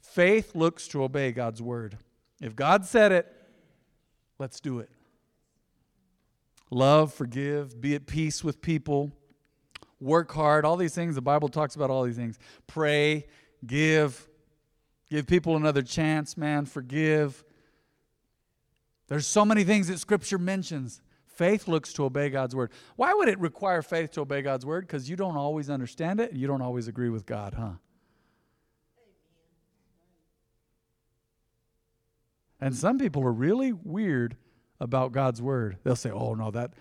Faith 0.01 0.55
looks 0.55 0.87
to 0.89 1.03
obey 1.03 1.31
God's 1.31 1.61
word. 1.61 1.97
If 2.41 2.55
God 2.55 2.85
said 2.85 3.11
it, 3.11 3.27
let's 4.37 4.59
do 4.59 4.79
it. 4.79 4.89
Love, 6.71 7.13
forgive, 7.13 7.81
be 7.81 7.95
at 7.95 8.05
peace 8.05 8.43
with 8.43 8.61
people, 8.61 9.11
work 9.99 10.31
hard, 10.31 10.65
all 10.65 10.77
these 10.77 10.93
things. 10.93 11.15
The 11.15 11.21
Bible 11.21 11.49
talks 11.49 11.75
about 11.75 11.89
all 11.89 12.03
these 12.03 12.15
things. 12.15 12.37
Pray, 12.67 13.25
give, 13.65 14.27
give 15.09 15.25
people 15.25 15.55
another 15.55 15.81
chance, 15.81 16.37
man, 16.37 16.65
forgive 16.65 17.43
there's 19.09 19.27
so 19.27 19.43
many 19.43 19.63
things 19.63 19.87
that 19.87 19.99
Scripture 19.99 20.37
mentions. 20.37 21.01
Faith 21.25 21.67
looks 21.67 21.93
to 21.93 22.05
obey 22.05 22.29
God's 22.29 22.55
word. 22.55 22.71
Why 22.95 23.13
would 23.13 23.27
it 23.27 23.39
require 23.39 23.81
faith 23.81 24.11
to 24.11 24.21
obey 24.21 24.41
God's 24.41 24.65
word? 24.65 24.85
Because 24.87 25.09
you 25.09 25.15
don't 25.15 25.35
always 25.35 25.69
understand 25.69 26.19
it 26.19 26.31
and 26.31 26.39
you 26.39 26.47
don't 26.47 26.61
always 26.61 26.87
agree 26.87 27.09
with 27.09 27.25
God, 27.25 27.55
huh? 27.55 27.71
And 32.61 32.75
some 32.75 32.99
people 32.99 33.23
are 33.23 33.31
really 33.31 33.71
weird 33.71 34.35
about 34.79 35.11
God's 35.11 35.41
word. 35.41 35.77
They'll 35.83 35.95
say, 35.95 36.11
oh, 36.11 36.33
no, 36.33 36.51
that. 36.51 36.73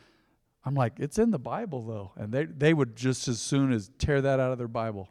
I'm 0.65 0.75
like, 0.75 0.95
it's 0.99 1.19
in 1.19 1.31
the 1.31 1.39
Bible, 1.39 1.83
though. 1.83 2.13
And 2.17 2.33
they, 2.33 2.45
they 2.45 2.75
would 2.75 2.97
just 2.97 3.29
as 3.29 3.41
soon 3.41 3.73
as 3.73 3.91
tear 3.99 4.21
that 4.21 4.41
out 4.41 4.53
of 4.53 4.59
their 4.59 4.69
Bible. 4.69 5.09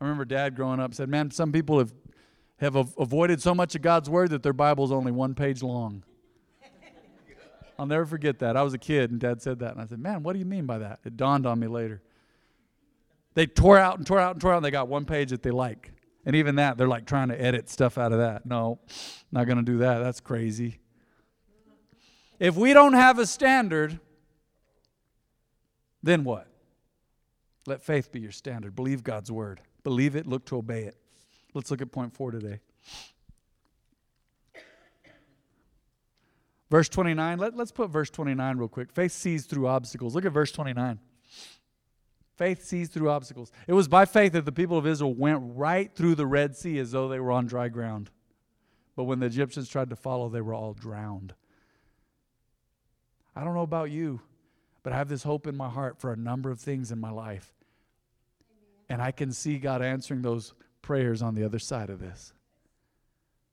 I 0.00 0.04
remember 0.04 0.24
dad 0.24 0.54
growing 0.56 0.80
up 0.80 0.94
said, 0.94 1.08
man, 1.08 1.30
some 1.30 1.52
people 1.52 1.78
have 1.78 1.92
have 2.60 2.76
avoided 2.76 3.40
so 3.40 3.54
much 3.54 3.74
of 3.74 3.82
God's 3.82 4.10
word 4.10 4.30
that 4.30 4.42
their 4.42 4.52
Bible 4.52 4.84
is 4.84 4.92
only 4.92 5.12
one 5.12 5.34
page 5.34 5.62
long. 5.62 6.04
I'll 7.78 7.86
never 7.86 8.04
forget 8.04 8.38
that. 8.40 8.56
I 8.56 8.62
was 8.62 8.74
a 8.74 8.78
kid 8.78 9.10
and 9.10 9.18
dad 9.18 9.40
said 9.40 9.60
that. 9.60 9.72
And 9.72 9.80
I 9.80 9.86
said, 9.86 9.98
Man, 9.98 10.22
what 10.22 10.34
do 10.34 10.38
you 10.38 10.44
mean 10.44 10.66
by 10.66 10.78
that? 10.78 11.00
It 11.04 11.16
dawned 11.16 11.46
on 11.46 11.58
me 11.58 11.66
later. 11.66 12.02
They 13.34 13.46
tore 13.46 13.78
out 13.78 13.96
and 13.96 14.06
tore 14.06 14.18
out 14.18 14.32
and 14.32 14.40
tore 14.40 14.52
out 14.52 14.56
and 14.56 14.64
they 14.64 14.70
got 14.70 14.88
one 14.88 15.04
page 15.04 15.30
that 15.30 15.42
they 15.42 15.50
like. 15.50 15.92
And 16.26 16.36
even 16.36 16.56
that, 16.56 16.76
they're 16.76 16.88
like 16.88 17.06
trying 17.06 17.28
to 17.28 17.40
edit 17.40 17.70
stuff 17.70 17.96
out 17.96 18.12
of 18.12 18.18
that. 18.18 18.44
No, 18.44 18.78
not 19.32 19.46
going 19.46 19.58
to 19.58 19.64
do 19.64 19.78
that. 19.78 20.00
That's 20.00 20.20
crazy. 20.20 20.80
If 22.38 22.56
we 22.56 22.74
don't 22.74 22.92
have 22.92 23.18
a 23.18 23.26
standard, 23.26 23.98
then 26.02 26.24
what? 26.24 26.46
Let 27.66 27.82
faith 27.82 28.12
be 28.12 28.20
your 28.20 28.32
standard. 28.32 28.74
Believe 28.74 29.02
God's 29.02 29.30
word. 29.30 29.60
Believe 29.82 30.16
it, 30.16 30.26
look 30.26 30.44
to 30.46 30.56
obey 30.56 30.84
it. 30.84 30.99
Let's 31.54 31.70
look 31.70 31.82
at 31.82 31.90
point 31.90 32.14
four 32.14 32.30
today. 32.30 32.60
Verse 36.70 36.88
29, 36.88 37.38
let, 37.38 37.56
let's 37.56 37.72
put 37.72 37.90
verse 37.90 38.10
29 38.10 38.56
real 38.56 38.68
quick. 38.68 38.92
Faith 38.92 39.10
sees 39.10 39.44
through 39.44 39.66
obstacles. 39.66 40.14
Look 40.14 40.24
at 40.24 40.32
verse 40.32 40.52
29. 40.52 41.00
Faith 42.36 42.64
sees 42.64 42.88
through 42.88 43.10
obstacles. 43.10 43.50
It 43.66 43.72
was 43.72 43.88
by 43.88 44.04
faith 44.04 44.32
that 44.32 44.44
the 44.44 44.52
people 44.52 44.78
of 44.78 44.86
Israel 44.86 45.12
went 45.12 45.40
right 45.42 45.94
through 45.94 46.14
the 46.14 46.26
Red 46.26 46.56
Sea 46.56 46.78
as 46.78 46.92
though 46.92 47.08
they 47.08 47.18
were 47.18 47.32
on 47.32 47.46
dry 47.46 47.68
ground. 47.68 48.10
But 48.94 49.04
when 49.04 49.18
the 49.18 49.26
Egyptians 49.26 49.68
tried 49.68 49.90
to 49.90 49.96
follow, 49.96 50.28
they 50.28 50.40
were 50.40 50.54
all 50.54 50.72
drowned. 50.72 51.34
I 53.34 53.44
don't 53.44 53.54
know 53.54 53.62
about 53.62 53.90
you, 53.90 54.20
but 54.82 54.92
I 54.92 54.96
have 54.96 55.08
this 55.08 55.24
hope 55.24 55.46
in 55.46 55.56
my 55.56 55.68
heart 55.68 56.00
for 56.00 56.12
a 56.12 56.16
number 56.16 56.50
of 56.50 56.60
things 56.60 56.92
in 56.92 57.00
my 57.00 57.10
life. 57.10 57.52
And 58.88 59.02
I 59.02 59.10
can 59.10 59.32
see 59.32 59.58
God 59.58 59.82
answering 59.82 60.22
those 60.22 60.54
prayers 60.82 61.22
on 61.22 61.34
the 61.34 61.44
other 61.44 61.58
side 61.58 61.90
of 61.90 62.00
this. 62.00 62.32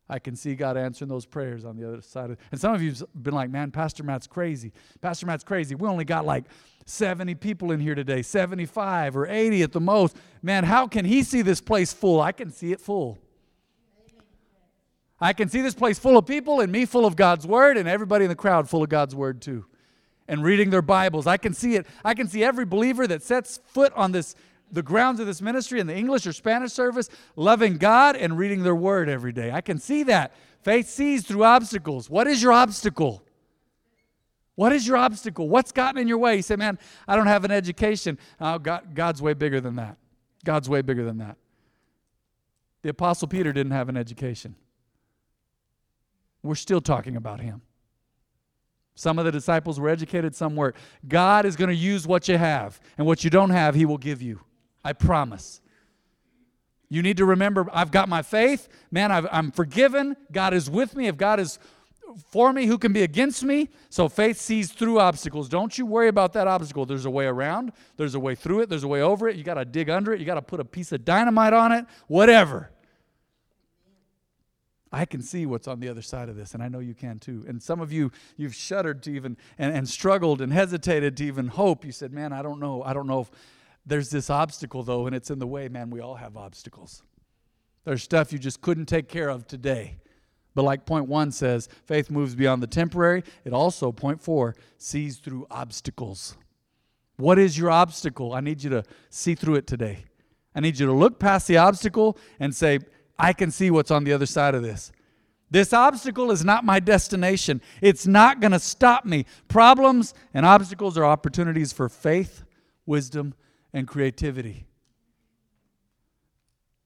I 0.09 0.19
can 0.19 0.35
see 0.35 0.55
God 0.55 0.77
answering 0.77 1.09
those 1.09 1.25
prayers 1.25 1.65
on 1.65 1.75
the 1.75 1.87
other 1.87 2.01
side. 2.01 2.31
Of, 2.31 2.37
and 2.51 2.59
some 2.59 2.73
of 2.73 2.81
you've 2.81 3.03
been 3.21 3.33
like, 3.33 3.49
man, 3.49 3.71
Pastor 3.71 4.03
Matt's 4.03 4.27
crazy. 4.27 4.71
Pastor 5.01 5.25
Matt's 5.25 5.43
crazy. 5.43 5.75
We 5.75 5.87
only 5.87 6.05
got 6.05 6.25
like 6.25 6.45
70 6.85 7.35
people 7.35 7.71
in 7.71 7.81
here 7.81 7.95
today, 7.95 8.21
75 8.21 9.17
or 9.17 9.27
80 9.27 9.63
at 9.63 9.71
the 9.73 9.81
most. 9.81 10.15
Man, 10.41 10.63
how 10.63 10.87
can 10.87 11.03
he 11.03 11.23
see 11.23 11.41
this 11.41 11.59
place 11.59 11.91
full? 11.91 12.21
I 12.21 12.31
can 12.31 12.51
see 12.51 12.71
it 12.71 12.79
full. 12.79 13.17
I 15.19 15.33
can 15.33 15.49
see 15.49 15.61
this 15.61 15.73
place 15.73 15.99
full 15.99 16.17
of 16.17 16.25
people 16.25 16.61
and 16.61 16.71
me 16.71 16.85
full 16.85 17.05
of 17.05 17.15
God's 17.15 17.45
word 17.45 17.75
and 17.75 17.89
everybody 17.89 18.23
in 18.23 18.29
the 18.29 18.35
crowd 18.35 18.69
full 18.69 18.83
of 18.83 18.89
God's 18.89 19.15
word 19.15 19.41
too. 19.41 19.65
And 20.29 20.43
reading 20.43 20.69
their 20.69 20.81
Bibles. 20.81 21.25
I 21.27 21.37
can 21.37 21.53
see 21.53 21.75
it. 21.75 21.87
I 22.05 22.13
can 22.13 22.27
see 22.27 22.43
every 22.43 22.65
believer 22.65 23.07
that 23.07 23.23
sets 23.23 23.59
foot 23.65 23.91
on 23.93 24.11
this 24.11 24.35
the 24.71 24.83
grounds 24.83 25.19
of 25.19 25.27
this 25.27 25.41
ministry 25.41 25.79
in 25.79 25.87
the 25.87 25.95
English 25.95 26.27
or 26.27 26.33
Spanish 26.33 26.73
service, 26.73 27.09
loving 27.35 27.77
God 27.77 28.15
and 28.15 28.37
reading 28.37 28.63
their 28.63 28.75
word 28.75 29.09
every 29.09 29.31
day. 29.31 29.51
I 29.51 29.61
can 29.61 29.79
see 29.79 30.03
that. 30.03 30.33
Faith 30.61 30.89
sees 30.89 31.25
through 31.25 31.43
obstacles. 31.43 32.09
What 32.09 32.27
is 32.27 32.41
your 32.41 32.51
obstacle? 32.51 33.23
What 34.55 34.73
is 34.73 34.87
your 34.87 34.97
obstacle? 34.97 35.47
What's 35.47 35.71
gotten 35.71 36.01
in 36.01 36.07
your 36.07 36.17
way? 36.17 36.37
You 36.37 36.41
say, 36.41 36.55
man, 36.55 36.79
I 37.07 37.15
don't 37.15 37.27
have 37.27 37.45
an 37.45 37.51
education. 37.51 38.17
Uh, 38.39 38.55
oh, 38.55 38.59
God, 38.59 38.95
God's 38.95 39.21
way 39.21 39.33
bigger 39.33 39.61
than 39.61 39.75
that. 39.75 39.97
God's 40.43 40.67
way 40.67 40.81
bigger 40.81 41.05
than 41.05 41.19
that. 41.19 41.37
The 42.81 42.89
Apostle 42.89 43.27
Peter 43.27 43.53
didn't 43.53 43.73
have 43.73 43.89
an 43.89 43.97
education. 43.97 44.55
We're 46.41 46.55
still 46.55 46.81
talking 46.81 47.15
about 47.15 47.39
him. 47.39 47.61
Some 48.97 49.19
of 49.19 49.25
the 49.25 49.31
disciples 49.31 49.79
were 49.79 49.89
educated, 49.89 50.33
some 50.33 50.55
weren't. 50.55 50.75
God 51.07 51.45
is 51.45 51.55
going 51.55 51.69
to 51.69 51.75
use 51.75 52.07
what 52.07 52.27
you 52.27 52.39
have, 52.39 52.79
and 52.97 53.05
what 53.05 53.23
you 53.23 53.29
don't 53.29 53.51
have, 53.51 53.75
He 53.75 53.85
will 53.85 53.99
give 53.99 54.23
you. 54.23 54.39
I 54.87 54.93
promise. 54.93 55.59
You 56.87 57.01
need 57.01 57.17
to 57.17 57.25
remember 57.25 57.67
I've 57.73 57.91
got 57.91 58.07
my 58.07 58.21
faith. 58.21 58.69
Man, 58.89 59.11
i 59.11 59.37
am 59.37 59.51
forgiven. 59.51 60.15
God 60.31 60.53
is 60.53 60.69
with 60.69 60.95
me. 60.95 61.07
If 61.07 61.17
God 61.17 61.41
is 61.41 61.59
for 62.29 62.53
me, 62.53 62.67
who 62.67 62.77
can 62.77 62.93
be 62.93 63.03
against 63.03 63.43
me? 63.43 63.67
So 63.89 64.07
faith 64.07 64.39
sees 64.39 64.71
through 64.71 65.01
obstacles. 65.01 65.49
Don't 65.49 65.77
you 65.77 65.85
worry 65.85 66.07
about 66.07 66.31
that 66.33 66.47
obstacle. 66.47 66.85
There's 66.85 67.03
a 67.03 67.09
way 67.09 67.25
around, 67.25 67.73
there's 67.97 68.15
a 68.15 68.19
way 68.19 68.33
through 68.33 68.61
it, 68.61 68.69
there's 68.69 68.85
a 68.85 68.87
way 68.87 69.01
over 69.01 69.27
it. 69.27 69.35
You 69.35 69.43
got 69.43 69.55
to 69.55 69.65
dig 69.65 69.89
under 69.89 70.13
it, 70.13 70.21
you 70.21 70.25
got 70.25 70.35
to 70.35 70.41
put 70.41 70.61
a 70.61 70.65
piece 70.65 70.93
of 70.93 71.03
dynamite 71.03 71.51
on 71.51 71.73
it, 71.73 71.83
whatever. 72.07 72.71
I 74.89 75.03
can 75.03 75.21
see 75.21 75.45
what's 75.45 75.67
on 75.67 75.81
the 75.81 75.89
other 75.89 76.01
side 76.01 76.29
of 76.29 76.37
this, 76.37 76.53
and 76.53 76.63
I 76.63 76.69
know 76.69 76.79
you 76.79 76.93
can 76.93 77.19
too. 77.19 77.43
And 77.45 77.61
some 77.61 77.81
of 77.81 77.91
you, 77.91 78.09
you've 78.37 78.55
shuddered 78.55 79.03
to 79.03 79.11
even 79.11 79.35
and, 79.57 79.75
and 79.75 79.89
struggled 79.89 80.39
and 80.41 80.53
hesitated 80.53 81.17
to 81.17 81.25
even 81.25 81.49
hope. 81.49 81.83
You 81.83 81.91
said, 81.91 82.13
Man, 82.13 82.31
I 82.31 82.41
don't 82.41 82.61
know. 82.61 82.83
I 82.83 82.93
don't 82.93 83.05
know 83.05 83.19
if 83.19 83.31
there's 83.87 84.09
this 84.09 84.29
obstacle, 84.29 84.83
though, 84.83 85.07
and 85.07 85.15
it's 85.15 85.31
in 85.31 85.39
the 85.39 85.47
way. 85.47 85.69
Man, 85.69 85.89
we 85.89 86.01
all 86.01 86.15
have 86.15 86.37
obstacles. 86.37 87.01
There's 87.85 88.03
stuff 88.03 88.33
you 88.33 88.39
just 88.39 88.61
couldn't 88.61 88.87
take 88.87 89.07
care 89.07 89.29
of 89.29 89.47
today. 89.47 89.97
But 90.53 90.63
like 90.63 90.85
point 90.85 91.07
one 91.07 91.31
says, 91.31 91.69
faith 91.85 92.09
moves 92.09 92.35
beyond 92.35 92.61
the 92.61 92.67
temporary. 92.67 93.23
It 93.45 93.53
also, 93.53 93.91
point 93.91 94.21
four, 94.21 94.55
sees 94.77 95.17
through 95.17 95.47
obstacles. 95.49 96.35
What 97.15 97.39
is 97.39 97.57
your 97.57 97.71
obstacle? 97.71 98.33
I 98.33 98.41
need 98.41 98.63
you 98.63 98.69
to 98.71 98.83
see 99.09 99.35
through 99.35 99.55
it 99.55 99.67
today. 99.67 99.99
I 100.53 100.59
need 100.59 100.79
you 100.79 100.85
to 100.87 100.91
look 100.91 101.19
past 101.19 101.47
the 101.47 101.57
obstacle 101.57 102.17
and 102.39 102.53
say, 102.53 102.79
I 103.17 103.33
can 103.33 103.51
see 103.51 103.71
what's 103.71 103.91
on 103.91 104.03
the 104.03 104.13
other 104.13 104.25
side 104.25 104.53
of 104.53 104.63
this. 104.63 104.91
This 105.49 105.71
obstacle 105.71 106.29
is 106.29 106.43
not 106.43 106.65
my 106.65 106.79
destination. 106.79 107.61
It's 107.81 108.05
not 108.05 108.41
going 108.41 108.51
to 108.51 108.59
stop 108.59 109.05
me. 109.05 109.25
Problems 109.47 110.13
and 110.33 110.45
obstacles 110.45 110.97
are 110.97 111.05
opportunities 111.05 111.71
for 111.71 111.87
faith, 111.87 112.43
wisdom, 112.85 113.33
and 113.73 113.87
creativity. 113.87 114.67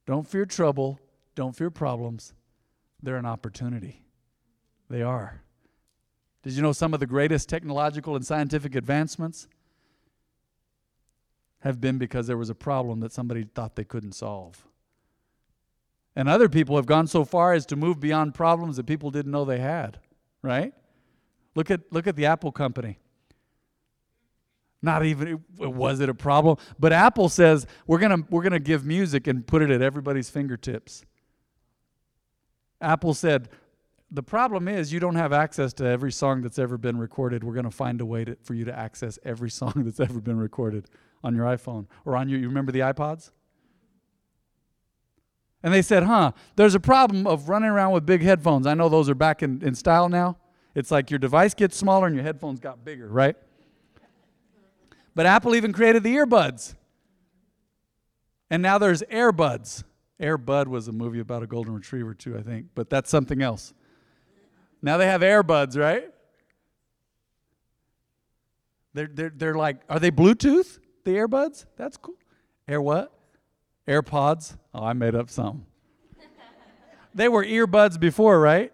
Don't 0.05 0.27
fear 0.27 0.45
trouble. 0.45 0.99
Don't 1.35 1.55
fear 1.55 1.69
problems. 1.69 2.33
They're 3.01 3.17
an 3.17 3.25
opportunity. 3.25 4.03
They 4.89 5.01
are. 5.01 5.41
Did 6.43 6.53
you 6.53 6.61
know 6.61 6.73
some 6.73 6.93
of 6.93 6.99
the 6.99 7.07
greatest 7.07 7.47
technological 7.49 8.15
and 8.15 8.25
scientific 8.25 8.75
advancements 8.75 9.47
have 11.59 11.79
been 11.79 11.97
because 11.97 12.27
there 12.27 12.37
was 12.37 12.49
a 12.49 12.55
problem 12.55 12.99
that 13.01 13.13
somebody 13.13 13.43
thought 13.43 13.75
they 13.75 13.83
couldn't 13.83 14.13
solve? 14.13 14.67
And 16.15 16.27
other 16.27 16.49
people 16.49 16.75
have 16.75 16.85
gone 16.85 17.07
so 17.07 17.23
far 17.23 17.53
as 17.53 17.65
to 17.67 17.75
move 17.75 17.99
beyond 17.99 18.33
problems 18.33 18.77
that 18.77 18.85
people 18.85 19.11
didn't 19.11 19.31
know 19.31 19.45
they 19.45 19.59
had, 19.59 19.99
right? 20.41 20.73
Look 21.55 21.71
at, 21.71 21.81
look 21.91 22.07
at 22.07 22.15
the 22.15 22.25
Apple 22.25 22.51
company. 22.51 22.99
Not 24.81 25.05
even 25.05 25.43
was 25.57 25.99
it 25.99 26.09
a 26.09 26.13
problem, 26.13 26.57
but 26.79 26.91
Apple 26.91 27.29
says 27.29 27.67
we're 27.85 27.99
gonna 27.99 28.23
we're 28.29 28.41
gonna 28.41 28.59
give 28.59 28.83
music 28.85 29.27
and 29.27 29.45
put 29.45 29.61
it 29.61 29.69
at 29.69 29.81
everybody's 29.81 30.29
fingertips. 30.29 31.05
Apple 32.81 33.13
said 33.13 33.49
the 34.13 34.23
problem 34.23 34.67
is 34.67 34.91
you 34.91 34.99
don't 34.99 35.15
have 35.15 35.31
access 35.31 35.71
to 35.73 35.85
every 35.85 36.11
song 36.11 36.41
that's 36.41 36.59
ever 36.59 36.77
been 36.77 36.97
recorded. 36.97 37.43
We're 37.43 37.53
going 37.53 37.65
to 37.65 37.71
find 37.71 38.01
a 38.01 38.05
way 38.05 38.25
to, 38.25 38.35
for 38.43 38.53
you 38.53 38.65
to 38.65 38.77
access 38.77 39.17
every 39.23 39.49
song 39.59 39.73
that's 39.77 39.99
ever 39.99 40.19
been 40.19 40.37
recorded 40.37 40.85
on 41.23 41.33
your 41.35 41.45
iPhone 41.45 41.87
or 42.03 42.17
on 42.17 42.27
your. 42.27 42.39
You 42.39 42.47
remember 42.47 42.71
the 42.71 42.79
iPods? 42.79 43.31
And 45.63 45.73
they 45.73 45.83
said, 45.83 46.03
huh, 46.03 46.31
there's 46.55 46.75
a 46.75 46.79
problem 46.79 47.27
of 47.27 47.47
running 47.47 47.69
around 47.69 47.93
with 47.93 48.05
big 48.05 48.23
headphones. 48.23 48.65
I 48.65 48.73
know 48.73 48.89
those 48.89 49.07
are 49.09 49.15
back 49.15 49.43
in, 49.43 49.61
in 49.61 49.75
style 49.75 50.09
now. 50.09 50.37
It's 50.73 50.89
like 50.89 51.11
your 51.11 51.19
device 51.19 51.53
gets 51.53 51.77
smaller 51.77 52.07
and 52.07 52.15
your 52.15 52.23
headphones 52.23 52.59
got 52.59 52.83
bigger, 52.83 53.07
right? 53.07 53.35
But 55.15 55.25
Apple 55.25 55.55
even 55.55 55.73
created 55.73 56.03
the 56.03 56.15
earbuds. 56.15 56.75
And 58.49 58.61
now 58.61 58.77
there's 58.77 59.01
AirBuds. 59.03 59.83
Airbud 60.19 60.67
was 60.67 60.87
a 60.87 60.91
movie 60.91 61.19
about 61.19 61.41
a 61.41 61.47
golden 61.47 61.73
retriever, 61.73 62.13
too, 62.13 62.37
I 62.37 62.41
think, 62.41 62.67
but 62.75 62.89
that's 62.89 63.09
something 63.09 63.41
else. 63.41 63.73
Now 64.81 64.97
they 64.97 65.07
have 65.07 65.21
AirBuds, 65.21 65.77
right? 65.77 66.09
They're, 68.93 69.09
they're, 69.11 69.31
they're 69.35 69.55
like, 69.55 69.77
are 69.89 69.99
they 69.99 70.11
Bluetooth, 70.11 70.79
the 71.05 71.11
AirBuds? 71.11 71.65
That's 71.77 71.97
cool. 71.97 72.15
Air 72.67 72.81
what? 72.81 73.11
AirPods? 73.87 74.57
Oh, 74.73 74.83
I 74.83 74.93
made 74.93 75.15
up 75.15 75.29
some. 75.29 75.65
they 77.15 77.29
were 77.29 77.43
earbuds 77.43 77.99
before, 77.99 78.39
right? 78.39 78.71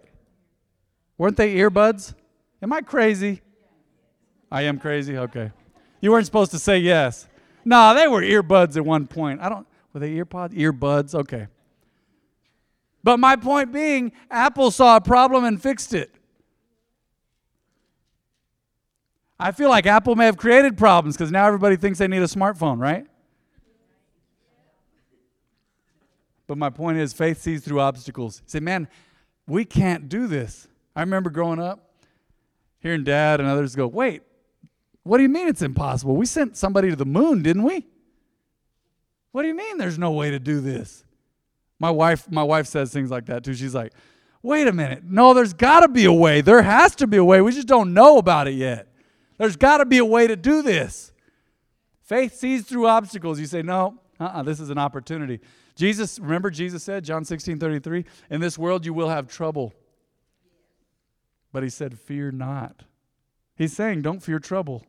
Weren't 1.18 1.38
they 1.38 1.56
earbuds? 1.56 2.14
Am 2.62 2.74
I 2.74 2.82
crazy? 2.82 3.42
I 4.52 4.64
am 4.64 4.80
crazy? 4.80 5.18
Okay. 5.18 5.52
You 6.08 6.14
weren't 6.14 6.26
supposed 6.26 6.52
to 6.52 6.60
say 6.60 6.78
yes. 6.78 7.28
No, 7.66 7.94
they 7.94 8.08
were 8.08 8.22
earbuds 8.22 8.78
at 8.78 8.86
one 8.86 9.08
point. 9.08 9.42
I 9.42 9.50
don't, 9.50 9.68
were 9.92 10.00
they 10.00 10.12
earpods? 10.12 10.54
Earbuds? 10.54 11.14
Okay. 11.14 11.48
But 13.04 13.20
my 13.20 13.36
point 13.36 13.74
being, 13.74 14.14
Apple 14.32 14.72
saw 14.72 14.96
a 14.96 15.02
problem 15.02 15.44
and 15.44 15.62
fixed 15.62 15.94
it. 15.94 16.16
I 19.38 19.52
feel 19.52 19.68
like 19.68 19.86
Apple 19.86 20.16
may 20.16 20.24
have 20.24 20.38
created 20.38 20.78
problems 20.78 21.18
because 21.18 21.30
now 21.30 21.46
everybody 21.46 21.76
thinks 21.76 22.00
they 22.00 22.08
need 22.08 22.22
a 22.22 22.28
smartphone, 22.28 22.80
right? 22.80 23.06
But 26.48 26.58
my 26.58 26.70
point 26.70 27.00
is, 27.00 27.12
faith 27.12 27.42
sees 27.42 27.66
through 27.66 27.82
obstacles. 27.82 28.42
say, 28.46 28.62
man, 28.62 28.88
we 29.46 29.66
can't 29.66 30.08
do 30.08 30.28
this. 30.28 30.70
I 30.96 31.02
remember 31.02 31.30
growing 31.30 31.60
up, 31.60 31.92
hearing 32.80 33.04
dad 33.04 33.42
and 33.42 33.50
others 33.50 33.76
go, 33.76 33.88
wait, 33.88 34.22
what 35.08 35.18
do 35.18 35.24
you 35.24 35.30
mean 35.30 35.48
it's 35.48 35.62
impossible? 35.62 36.16
We 36.16 36.26
sent 36.26 36.58
somebody 36.58 36.90
to 36.90 36.96
the 36.96 37.06
moon, 37.06 37.42
didn't 37.42 37.64
we? 37.64 37.86
What 39.32 39.44
do 39.44 39.48
you 39.48 39.56
mean 39.56 39.78
there's 39.78 40.00
no 40.00 40.12
way 40.12 40.32
to 40.32 40.40
do 40.40 40.62
this? 40.62 41.04
My 41.80 41.92
wife, 41.92 42.30
my 42.32 42.44
wife 42.44 42.68
says 42.68 42.92
things 42.92 43.12
like 43.12 43.28
that 43.28 43.44
too. 43.44 43.54
She's 43.54 43.76
like, 43.76 43.94
wait 44.42 44.68
a 44.68 44.74
minute. 44.74 45.04
No, 45.04 45.34
there's 45.34 45.54
got 45.54 45.82
to 45.82 45.88
be 45.88 46.06
a 46.06 46.14
way. 46.14 46.42
There 46.42 46.62
has 46.62 46.96
to 46.96 47.08
be 47.08 47.18
a 47.18 47.24
way. 47.24 47.42
We 47.42 47.52
just 47.52 47.68
don't 47.68 47.94
know 47.94 48.18
about 48.18 48.48
it 48.48 48.56
yet. 48.56 48.88
There's 49.38 49.56
got 49.56 49.78
to 49.78 49.86
be 49.86 50.00
a 50.00 50.06
way 50.06 50.28
to 50.28 50.36
do 50.36 50.62
this. 50.62 51.12
Faith 52.02 52.36
sees 52.36 52.66
through 52.66 52.88
obstacles. 52.88 53.40
You 53.40 53.46
say, 53.46 53.62
no, 53.62 54.00
uh-uh, 54.20 54.44
this 54.44 54.60
is 54.60 54.70
an 54.70 54.78
opportunity. 54.78 55.40
Jesus, 55.76 56.18
remember 56.18 56.50
Jesus 56.50 56.84
said, 56.84 57.04
John 57.04 57.24
16, 57.24 57.60
33, 57.60 58.06
in 58.32 58.42
this 58.42 58.58
world 58.58 58.86
you 58.86 58.94
will 58.94 59.10
have 59.10 59.28
trouble. 59.28 59.74
But 61.52 61.64
he 61.64 61.70
said, 61.70 62.00
fear 62.00 62.32
not. 62.32 62.84
He's 63.56 63.74
saying, 63.74 64.02
don't 64.02 64.22
fear 64.22 64.40
trouble. 64.40 64.84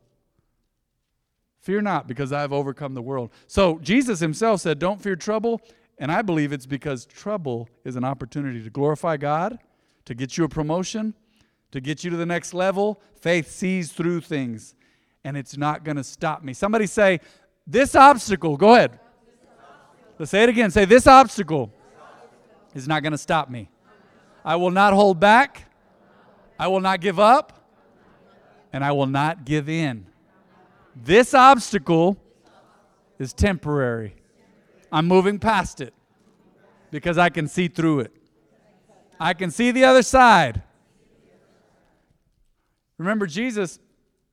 Fear 1.61 1.81
not, 1.81 2.07
because 2.07 2.31
I 2.31 2.41
have 2.41 2.53
overcome 2.53 2.93
the 2.93 3.01
world. 3.01 3.31
So 3.47 3.79
Jesus 3.79 4.19
himself 4.19 4.61
said, 4.61 4.79
don't 4.79 5.01
fear 5.01 5.15
trouble. 5.15 5.61
And 5.97 6.11
I 6.11 6.21
believe 6.21 6.53
it's 6.53 6.65
because 6.65 7.05
trouble 7.05 7.67
is 7.83 7.97
an 7.97 8.05
opportunity 8.05 8.63
to 8.63 8.69
glorify 8.69 9.17
God, 9.17 9.59
to 10.05 10.15
get 10.15 10.37
you 10.37 10.45
a 10.45 10.49
promotion, 10.49 11.13
to 11.71 11.81
get 11.81 12.03
you 12.03 12.09
to 12.09 12.17
the 12.17 12.25
next 12.25 12.53
level. 12.53 13.01
Faith 13.19 13.51
sees 13.51 13.91
through 13.91 14.21
things, 14.21 14.75
and 15.25 15.35
it's 15.35 15.57
not 15.57 15.83
going 15.83 15.97
to 15.97 16.03
stop 16.03 16.41
me. 16.41 16.53
Somebody 16.53 16.87
say, 16.87 17.19
This 17.67 17.95
obstacle, 17.95 18.55
go 18.55 18.75
ahead. 18.75 18.97
Let's 20.17 20.31
say 20.31 20.43
it 20.43 20.49
again. 20.49 20.71
Say, 20.71 20.85
This 20.85 21.05
obstacle 21.05 21.71
is 22.73 22.87
not 22.87 23.03
going 23.03 23.11
to 23.11 23.17
stop 23.17 23.49
me. 23.49 23.69
I 24.45 24.55
will 24.55 24.71
not 24.71 24.93
hold 24.93 25.19
back. 25.19 25.65
I 26.57 26.67
will 26.67 26.79
not 26.79 27.01
give 27.01 27.19
up. 27.19 27.53
And 28.71 28.85
I 28.85 28.93
will 28.93 29.07
not 29.07 29.43
give 29.43 29.67
in. 29.67 30.05
This 30.95 31.33
obstacle 31.33 32.17
is 33.17 33.33
temporary. 33.33 34.15
I'm 34.91 35.07
moving 35.07 35.39
past 35.39 35.81
it 35.81 35.93
because 36.91 37.17
I 37.17 37.29
can 37.29 37.47
see 37.47 37.67
through 37.67 38.01
it. 38.01 38.13
I 39.19 39.33
can 39.33 39.51
see 39.51 39.71
the 39.71 39.83
other 39.83 40.01
side. 40.01 40.63
Remember, 42.97 43.27
Jesus, 43.27 43.79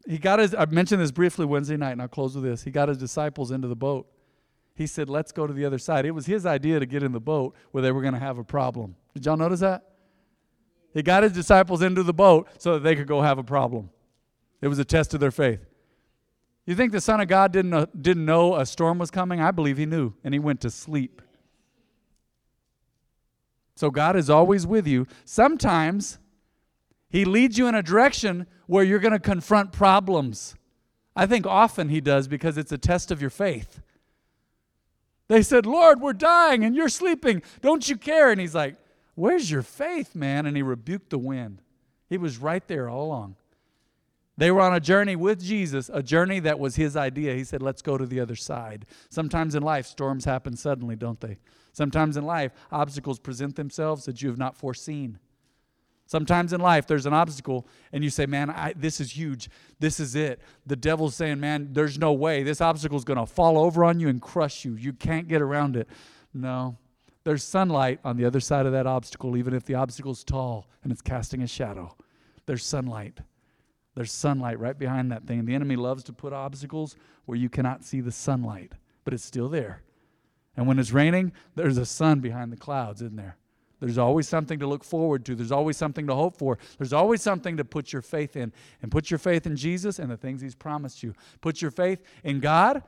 he 0.06 0.18
got 0.18 0.38
his, 0.38 0.54
I 0.54 0.64
mentioned 0.66 1.00
this 1.00 1.10
briefly 1.10 1.44
Wednesday 1.44 1.76
night, 1.76 1.92
and 1.92 2.02
I'll 2.02 2.08
close 2.08 2.34
with 2.34 2.44
this. 2.44 2.62
He 2.62 2.70
got 2.70 2.88
his 2.88 2.98
disciples 2.98 3.50
into 3.50 3.68
the 3.68 3.76
boat. 3.76 4.08
He 4.74 4.86
said, 4.86 5.08
Let's 5.08 5.32
go 5.32 5.46
to 5.46 5.52
the 5.52 5.64
other 5.64 5.78
side. 5.78 6.04
It 6.04 6.10
was 6.10 6.26
his 6.26 6.46
idea 6.46 6.78
to 6.78 6.86
get 6.86 7.02
in 7.02 7.12
the 7.12 7.20
boat 7.20 7.54
where 7.72 7.82
they 7.82 7.92
were 7.92 8.02
going 8.02 8.14
to 8.14 8.20
have 8.20 8.38
a 8.38 8.44
problem. 8.44 8.96
Did 9.14 9.24
y'all 9.24 9.36
notice 9.36 9.60
that? 9.60 9.82
He 10.92 11.02
got 11.02 11.22
his 11.22 11.32
disciples 11.32 11.82
into 11.82 12.02
the 12.02 12.14
boat 12.14 12.48
so 12.58 12.74
that 12.74 12.80
they 12.80 12.94
could 12.94 13.06
go 13.06 13.22
have 13.22 13.38
a 13.38 13.44
problem. 13.44 13.90
It 14.60 14.68
was 14.68 14.78
a 14.78 14.84
test 14.84 15.14
of 15.14 15.20
their 15.20 15.30
faith. 15.30 15.60
You 16.66 16.74
think 16.74 16.92
the 16.92 17.00
Son 17.00 17.20
of 17.20 17.28
God 17.28 17.52
didn't, 17.52 17.72
uh, 17.72 17.86
didn't 17.98 18.24
know 18.24 18.56
a 18.56 18.66
storm 18.66 18.98
was 18.98 19.10
coming? 19.10 19.40
I 19.40 19.52
believe 19.52 19.78
he 19.78 19.86
knew, 19.86 20.12
and 20.24 20.34
he 20.34 20.40
went 20.40 20.60
to 20.62 20.70
sleep. 20.70 21.22
So 23.76 23.90
God 23.90 24.16
is 24.16 24.28
always 24.28 24.66
with 24.66 24.86
you. 24.86 25.06
Sometimes 25.24 26.18
he 27.08 27.24
leads 27.24 27.56
you 27.56 27.68
in 27.68 27.74
a 27.74 27.82
direction 27.82 28.46
where 28.66 28.82
you're 28.82 28.98
going 28.98 29.12
to 29.12 29.20
confront 29.20 29.70
problems. 29.70 30.56
I 31.14 31.26
think 31.26 31.46
often 31.46 31.88
he 31.88 32.00
does 32.00 32.26
because 32.26 32.58
it's 32.58 32.72
a 32.72 32.78
test 32.78 33.10
of 33.10 33.20
your 33.20 33.30
faith. 33.30 33.80
They 35.28 35.42
said, 35.42 35.66
Lord, 35.66 36.00
we're 36.00 36.12
dying 36.12 36.64
and 36.64 36.74
you're 36.74 36.88
sleeping. 36.88 37.42
Don't 37.60 37.88
you 37.88 37.96
care? 37.96 38.30
And 38.30 38.40
he's 38.40 38.54
like, 38.54 38.76
Where's 39.14 39.50
your 39.50 39.62
faith, 39.62 40.14
man? 40.14 40.44
And 40.44 40.56
he 40.56 40.62
rebuked 40.62 41.08
the 41.08 41.18
wind. 41.18 41.62
He 42.10 42.18
was 42.18 42.36
right 42.36 42.66
there 42.68 42.88
all 42.88 43.06
along. 43.06 43.36
They 44.38 44.50
were 44.50 44.60
on 44.60 44.74
a 44.74 44.80
journey 44.80 45.16
with 45.16 45.42
Jesus, 45.42 45.90
a 45.92 46.02
journey 46.02 46.40
that 46.40 46.58
was 46.58 46.76
his 46.76 46.94
idea. 46.96 47.34
He 47.34 47.44
said, 47.44 47.62
Let's 47.62 47.82
go 47.82 47.96
to 47.96 48.04
the 48.04 48.20
other 48.20 48.36
side. 48.36 48.86
Sometimes 49.08 49.54
in 49.54 49.62
life, 49.62 49.86
storms 49.86 50.24
happen 50.24 50.56
suddenly, 50.56 50.94
don't 50.94 51.20
they? 51.20 51.38
Sometimes 51.72 52.16
in 52.16 52.24
life, 52.24 52.52
obstacles 52.70 53.18
present 53.18 53.56
themselves 53.56 54.04
that 54.04 54.22
you 54.22 54.28
have 54.28 54.38
not 54.38 54.56
foreseen. 54.56 55.18
Sometimes 56.06 56.52
in 56.52 56.60
life, 56.60 56.86
there's 56.86 57.06
an 57.06 57.12
obstacle, 57.12 57.66
and 57.92 58.04
you 58.04 58.10
say, 58.10 58.26
Man, 58.26 58.50
I, 58.50 58.74
this 58.76 59.00
is 59.00 59.16
huge. 59.16 59.48
This 59.80 59.98
is 59.98 60.14
it. 60.14 60.40
The 60.66 60.76
devil's 60.76 61.16
saying, 61.16 61.40
Man, 61.40 61.70
there's 61.72 61.98
no 61.98 62.12
way. 62.12 62.42
This 62.42 62.60
obstacle 62.60 62.98
is 62.98 63.04
going 63.04 63.18
to 63.18 63.26
fall 63.26 63.58
over 63.58 63.84
on 63.84 64.00
you 64.00 64.08
and 64.08 64.20
crush 64.20 64.64
you. 64.64 64.74
You 64.76 64.92
can't 64.92 65.28
get 65.28 65.40
around 65.40 65.76
it. 65.76 65.88
No. 66.34 66.76
There's 67.24 67.42
sunlight 67.42 67.98
on 68.04 68.16
the 68.16 68.24
other 68.24 68.38
side 68.38 68.66
of 68.66 68.72
that 68.72 68.86
obstacle, 68.86 69.36
even 69.36 69.52
if 69.52 69.64
the 69.64 69.74
obstacle's 69.74 70.22
tall 70.22 70.68
and 70.84 70.92
it's 70.92 71.02
casting 71.02 71.42
a 71.42 71.46
shadow. 71.48 71.96
There's 72.46 72.64
sunlight. 72.64 73.18
There's 73.96 74.12
sunlight 74.12 74.60
right 74.60 74.78
behind 74.78 75.10
that 75.10 75.26
thing. 75.26 75.46
The 75.46 75.54
enemy 75.54 75.74
loves 75.74 76.04
to 76.04 76.12
put 76.12 76.34
obstacles 76.34 76.96
where 77.24 77.38
you 77.38 77.48
cannot 77.48 77.82
see 77.82 78.02
the 78.02 78.12
sunlight, 78.12 78.74
but 79.04 79.14
it's 79.14 79.24
still 79.24 79.48
there. 79.48 79.82
And 80.54 80.66
when 80.66 80.78
it's 80.78 80.92
raining, 80.92 81.32
there's 81.54 81.78
a 81.78 81.86
sun 81.86 82.20
behind 82.20 82.52
the 82.52 82.58
clouds, 82.58 83.00
isn't 83.00 83.16
there? 83.16 83.36
There's 83.80 83.98
always 83.98 84.28
something 84.28 84.58
to 84.58 84.66
look 84.66 84.84
forward 84.84 85.24
to. 85.26 85.34
There's 85.34 85.52
always 85.52 85.78
something 85.78 86.06
to 86.06 86.14
hope 86.14 86.36
for. 86.36 86.58
There's 86.78 86.92
always 86.92 87.22
something 87.22 87.56
to 87.56 87.64
put 87.64 87.92
your 87.92 88.02
faith 88.02 88.36
in. 88.36 88.52
And 88.82 88.90
put 88.90 89.10
your 89.10 89.18
faith 89.18 89.46
in 89.46 89.56
Jesus 89.56 89.98
and 89.98 90.10
the 90.10 90.16
things 90.16 90.40
He's 90.40 90.54
promised 90.54 91.02
you. 91.02 91.14
Put 91.40 91.60
your 91.62 91.70
faith 91.70 92.02
in 92.22 92.40
God 92.40 92.82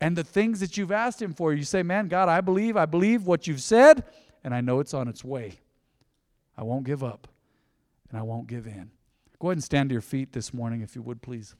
and 0.00 0.16
the 0.16 0.24
things 0.24 0.60
that 0.60 0.76
you've 0.76 0.92
asked 0.92 1.20
Him 1.20 1.32
for. 1.34 1.52
You 1.52 1.64
say, 1.64 1.82
Man, 1.82 2.08
God, 2.08 2.28
I 2.28 2.40
believe, 2.40 2.76
I 2.76 2.86
believe 2.86 3.26
what 3.26 3.46
you've 3.46 3.62
said, 3.62 4.04
and 4.44 4.54
I 4.54 4.60
know 4.60 4.80
it's 4.80 4.94
on 4.94 5.08
its 5.08 5.24
way. 5.24 5.60
I 6.56 6.62
won't 6.62 6.84
give 6.84 7.04
up, 7.04 7.28
and 8.10 8.18
I 8.18 8.22
won't 8.22 8.46
give 8.46 8.66
in. 8.66 8.90
Go 9.40 9.48
ahead 9.48 9.56
and 9.56 9.64
stand 9.64 9.88
to 9.88 9.94
your 9.94 10.02
feet 10.02 10.32
this 10.32 10.52
morning, 10.52 10.82
if 10.82 10.94
you 10.94 11.00
would, 11.02 11.22
please. 11.22 11.56